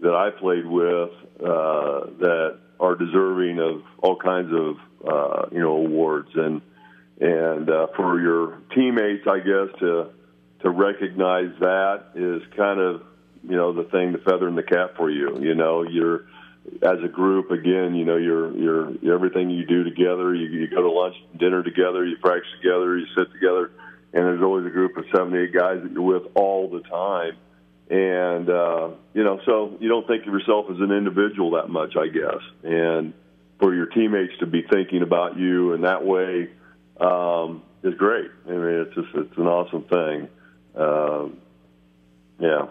that 0.00 0.14
I 0.14 0.30
played 0.30 0.66
with 0.66 1.10
uh, 1.40 2.06
that 2.20 2.58
are 2.80 2.94
deserving 2.94 3.58
of 3.58 3.82
all 3.98 4.16
kinds 4.16 4.52
of 4.52 4.76
uh, 5.06 5.46
you 5.52 5.60
know 5.60 5.76
awards 5.76 6.30
and 6.34 6.62
and 7.20 7.68
uh, 7.68 7.88
for 7.96 8.20
your 8.20 8.58
teammates, 8.74 9.26
I 9.26 9.38
guess 9.38 9.78
to 9.80 10.10
to 10.60 10.70
recognize 10.70 11.52
that 11.60 12.04
is 12.14 12.42
kind 12.56 12.80
of 12.80 13.02
you 13.42 13.56
know 13.56 13.72
the 13.72 13.84
thing, 13.84 14.12
the 14.12 14.18
feather 14.18 14.48
in 14.48 14.54
the 14.54 14.62
cap 14.62 14.96
for 14.96 15.10
you. 15.10 15.38
You 15.40 15.54
know, 15.54 15.82
you're 15.82 16.26
as 16.82 17.02
a 17.04 17.08
group 17.08 17.50
again. 17.50 17.94
You 17.94 18.04
know, 18.04 18.16
you're 18.16 18.56
you're 18.56 19.14
everything 19.14 19.50
you 19.50 19.66
do 19.66 19.84
together. 19.84 20.34
You, 20.34 20.46
you 20.46 20.68
go 20.68 20.82
to 20.82 20.90
lunch, 20.90 21.16
dinner 21.36 21.62
together. 21.62 22.04
You 22.04 22.16
practice 22.18 22.50
together. 22.62 22.96
You 22.96 23.06
sit 23.16 23.32
together, 23.32 23.72
and 24.12 24.24
there's 24.24 24.42
always 24.42 24.66
a 24.66 24.70
group 24.70 24.96
of 24.96 25.04
seven, 25.14 25.34
eight 25.36 25.52
guys 25.52 25.82
that 25.82 25.90
you're 25.90 26.02
with 26.02 26.30
all 26.34 26.68
the 26.68 26.80
time 26.80 27.36
and 27.90 28.50
uh, 28.50 28.90
you 29.14 29.24
know, 29.24 29.40
so 29.46 29.76
you 29.80 29.88
don't 29.88 30.06
think 30.06 30.26
of 30.26 30.32
yourself 30.32 30.66
as 30.70 30.78
an 30.80 30.92
individual 30.92 31.52
that 31.52 31.68
much, 31.68 31.96
I 31.96 32.08
guess, 32.08 32.42
and 32.62 33.14
for 33.58 33.74
your 33.74 33.86
teammates 33.86 34.34
to 34.40 34.46
be 34.46 34.62
thinking 34.62 35.02
about 35.02 35.38
you 35.38 35.72
in 35.72 35.80
that 35.82 36.04
way 36.04 36.50
um, 37.00 37.62
is 37.82 37.94
great. 37.94 38.30
I 38.46 38.50
mean, 38.50 38.86
it's 38.86 38.94
just 38.94 39.08
it's 39.14 39.38
an 39.38 39.46
awesome 39.46 39.84
thing. 39.84 40.28
Um, 40.76 41.38
yeah. 42.38 42.66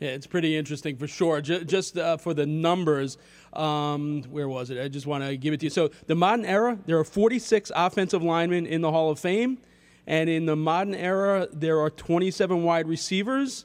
Yeah, 0.00 0.10
it's 0.10 0.26
pretty 0.26 0.56
interesting 0.56 0.96
for 0.96 1.06
sure. 1.06 1.40
Just, 1.40 1.96
uh, 1.96 2.18
for 2.18 2.34
the 2.34 2.44
numbers, 2.44 3.16
um, 3.54 4.22
where 4.24 4.48
was 4.48 4.68
it? 4.68 4.82
I 4.82 4.88
just 4.88 5.06
want 5.06 5.24
to 5.24 5.36
give 5.36 5.54
it 5.54 5.60
to 5.60 5.66
you. 5.66 5.70
So, 5.70 5.90
the 6.08 6.16
modern 6.16 6.44
era, 6.44 6.78
there 6.84 6.98
are 6.98 7.04
46 7.04 7.72
offensive 7.74 8.22
linemen 8.22 8.66
in 8.66 8.82
the 8.82 8.90
Hall 8.90 9.10
of 9.10 9.18
Fame, 9.18 9.58
and 10.06 10.28
in 10.28 10.44
the 10.44 10.56
modern 10.56 10.94
era, 10.94 11.48
there 11.52 11.80
are 11.80 11.88
27 11.88 12.64
wide 12.64 12.86
receivers 12.86 13.64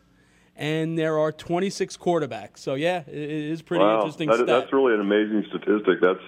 and 0.59 0.99
there 0.99 1.17
are 1.17 1.31
26 1.31 1.95
quarterbacks. 1.97 2.57
So 2.57 2.75
yeah, 2.75 3.03
it 3.07 3.15
is 3.15 3.61
pretty 3.61 3.83
wow. 3.83 3.95
interesting. 3.95 4.29
That, 4.29 4.45
that's 4.45 4.71
really 4.71 4.93
an 4.93 4.99
amazing 4.99 5.45
statistic. 5.47 6.01
That's 6.01 6.19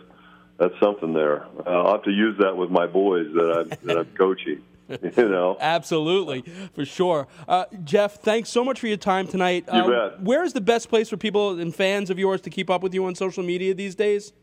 that's 0.58 0.74
something 0.82 1.14
there. 1.14 1.46
Uh, 1.66 1.70
I'll 1.70 1.92
have 1.94 2.04
to 2.04 2.12
use 2.12 2.38
that 2.40 2.56
with 2.56 2.72
my 2.72 2.88
boys 2.88 3.28
that 3.34 3.52
I'm 3.52 3.70
that 3.88 3.98
I'm 3.98 4.10
coaching. 4.18 4.64
You 4.90 5.30
know, 5.30 5.56
absolutely 5.60 6.44
for 6.74 6.84
sure. 6.84 7.28
Uh, 7.48 7.66
Jeff, 7.84 8.16
thanks 8.16 8.50
so 8.50 8.66
much 8.66 8.80
for 8.80 8.88
your 8.88 8.98
time 8.98 9.28
tonight. 9.28 9.66
You 9.72 9.80
uh, 9.80 10.10
bet. 10.10 10.22
Where 10.22 10.44
is 10.44 10.54
the 10.54 10.62
best 10.62 10.90
place 10.90 11.10
for 11.10 11.16
people 11.16 11.60
and 11.60 11.74
fans 11.74 12.10
of 12.10 12.20
yours 12.20 12.42
to 12.42 12.50
keep 12.50 12.70
up 12.70 12.82
with 12.82 12.94
you 12.94 13.06
on 13.06 13.16
social 13.16 13.44
media 13.44 13.74
these 13.74 13.96
days? 13.96 14.34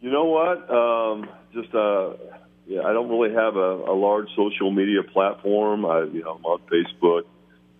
You 0.00 0.10
know 0.10 0.24
what? 0.24 0.70
Um, 0.70 1.30
just 1.54 1.74
uh, 1.74 2.10
yeah, 2.66 2.82
I 2.82 2.92
don't 2.92 3.08
really 3.08 3.34
have 3.34 3.56
a, 3.56 3.90
a 3.90 3.94
large 3.94 4.28
social 4.34 4.70
media 4.70 5.02
platform. 5.02 5.86
I, 5.86 6.02
you 6.02 6.22
know, 6.22 6.32
I'm 6.32 6.44
on 6.44 6.60
Facebook. 6.70 7.22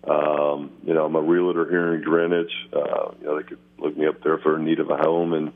Um, 0.03 0.71
you 0.83 0.93
know, 0.93 1.05
I'm 1.05 1.15
a 1.15 1.21
realtor 1.21 1.69
here 1.69 1.93
in 1.93 2.01
Greenwich. 2.01 2.51
Uh, 2.73 3.11
you 3.19 3.25
know, 3.25 3.37
they 3.37 3.43
could 3.43 3.59
look 3.77 3.97
me 3.97 4.07
up 4.07 4.23
there 4.23 4.37
for 4.37 4.57
need 4.57 4.79
of 4.79 4.89
a 4.89 4.97
home, 4.97 5.33
and 5.33 5.51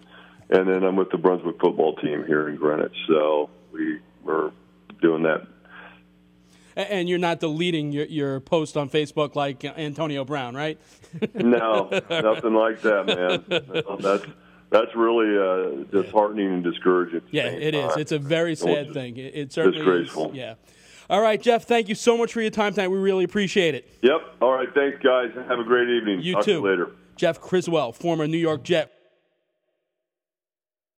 and 0.50 0.68
then 0.68 0.84
I'm 0.84 0.96
with 0.96 1.10
the 1.12 1.18
Brunswick 1.18 1.60
football 1.60 1.96
team 1.96 2.26
here 2.26 2.50
in 2.50 2.58
Greenwich. 2.58 2.96
So 3.08 3.50
we 3.72 4.00
were 4.24 4.52
doing 5.02 5.24
that. 5.24 5.48
And 6.76 7.10
you're 7.10 7.20
not 7.20 7.42
deleting 7.42 7.92
your, 7.92 8.06
your 8.06 8.40
post 8.40 8.78
on 8.78 8.90
Facebook 8.90 9.36
like 9.36 9.64
Antonio 9.66 10.24
Brown, 10.24 10.56
right? 10.56 10.80
no, 11.34 11.90
nothing 12.10 12.54
like 12.54 12.82
that, 12.82 13.06
man. 13.06 13.44
That's 14.02 14.26
that's 14.70 14.96
really 14.96 15.38
uh, 15.38 15.84
disheartening 15.92 16.48
and 16.48 16.64
discouraging. 16.64 17.22
Yeah, 17.30 17.48
it 17.48 17.74
time. 17.74 17.90
is. 17.90 17.98
It's 17.98 18.12
a 18.14 18.20
very 18.20 18.56
sad 18.56 18.94
thing. 18.94 19.18
It, 19.18 19.36
it 19.36 19.54
certainly 19.54 19.80
disgraceful. 19.80 20.32
is. 20.32 20.38
Yeah. 20.38 20.56
All 21.12 21.22
right, 21.22 21.42
Jeff, 21.42 21.66
thank 21.66 21.90
you 21.90 21.96
so 21.96 22.18
much 22.18 22.32
for 22.32 22.40
your 22.40 22.52
time 22.52 22.74
tonight. 22.74 22.88
We 22.88 22.98
really 22.98 23.26
appreciate 23.26 23.76
it. 23.76 23.86
Yep. 24.02 24.22
All 24.40 24.54
right. 24.54 24.70
Thanks, 24.74 24.98
guys. 25.04 25.30
Have 25.50 25.60
a 25.60 25.64
great 25.66 25.90
evening. 25.90 26.22
You 26.22 26.36
Talk 26.36 26.46
too. 26.46 26.52
You 26.54 26.62
later. 26.62 26.92
Jeff 27.18 27.42
Criswell, 27.42 27.92
former 27.92 28.28
New 28.28 28.38
York 28.38 28.64
Jet. 28.64 28.94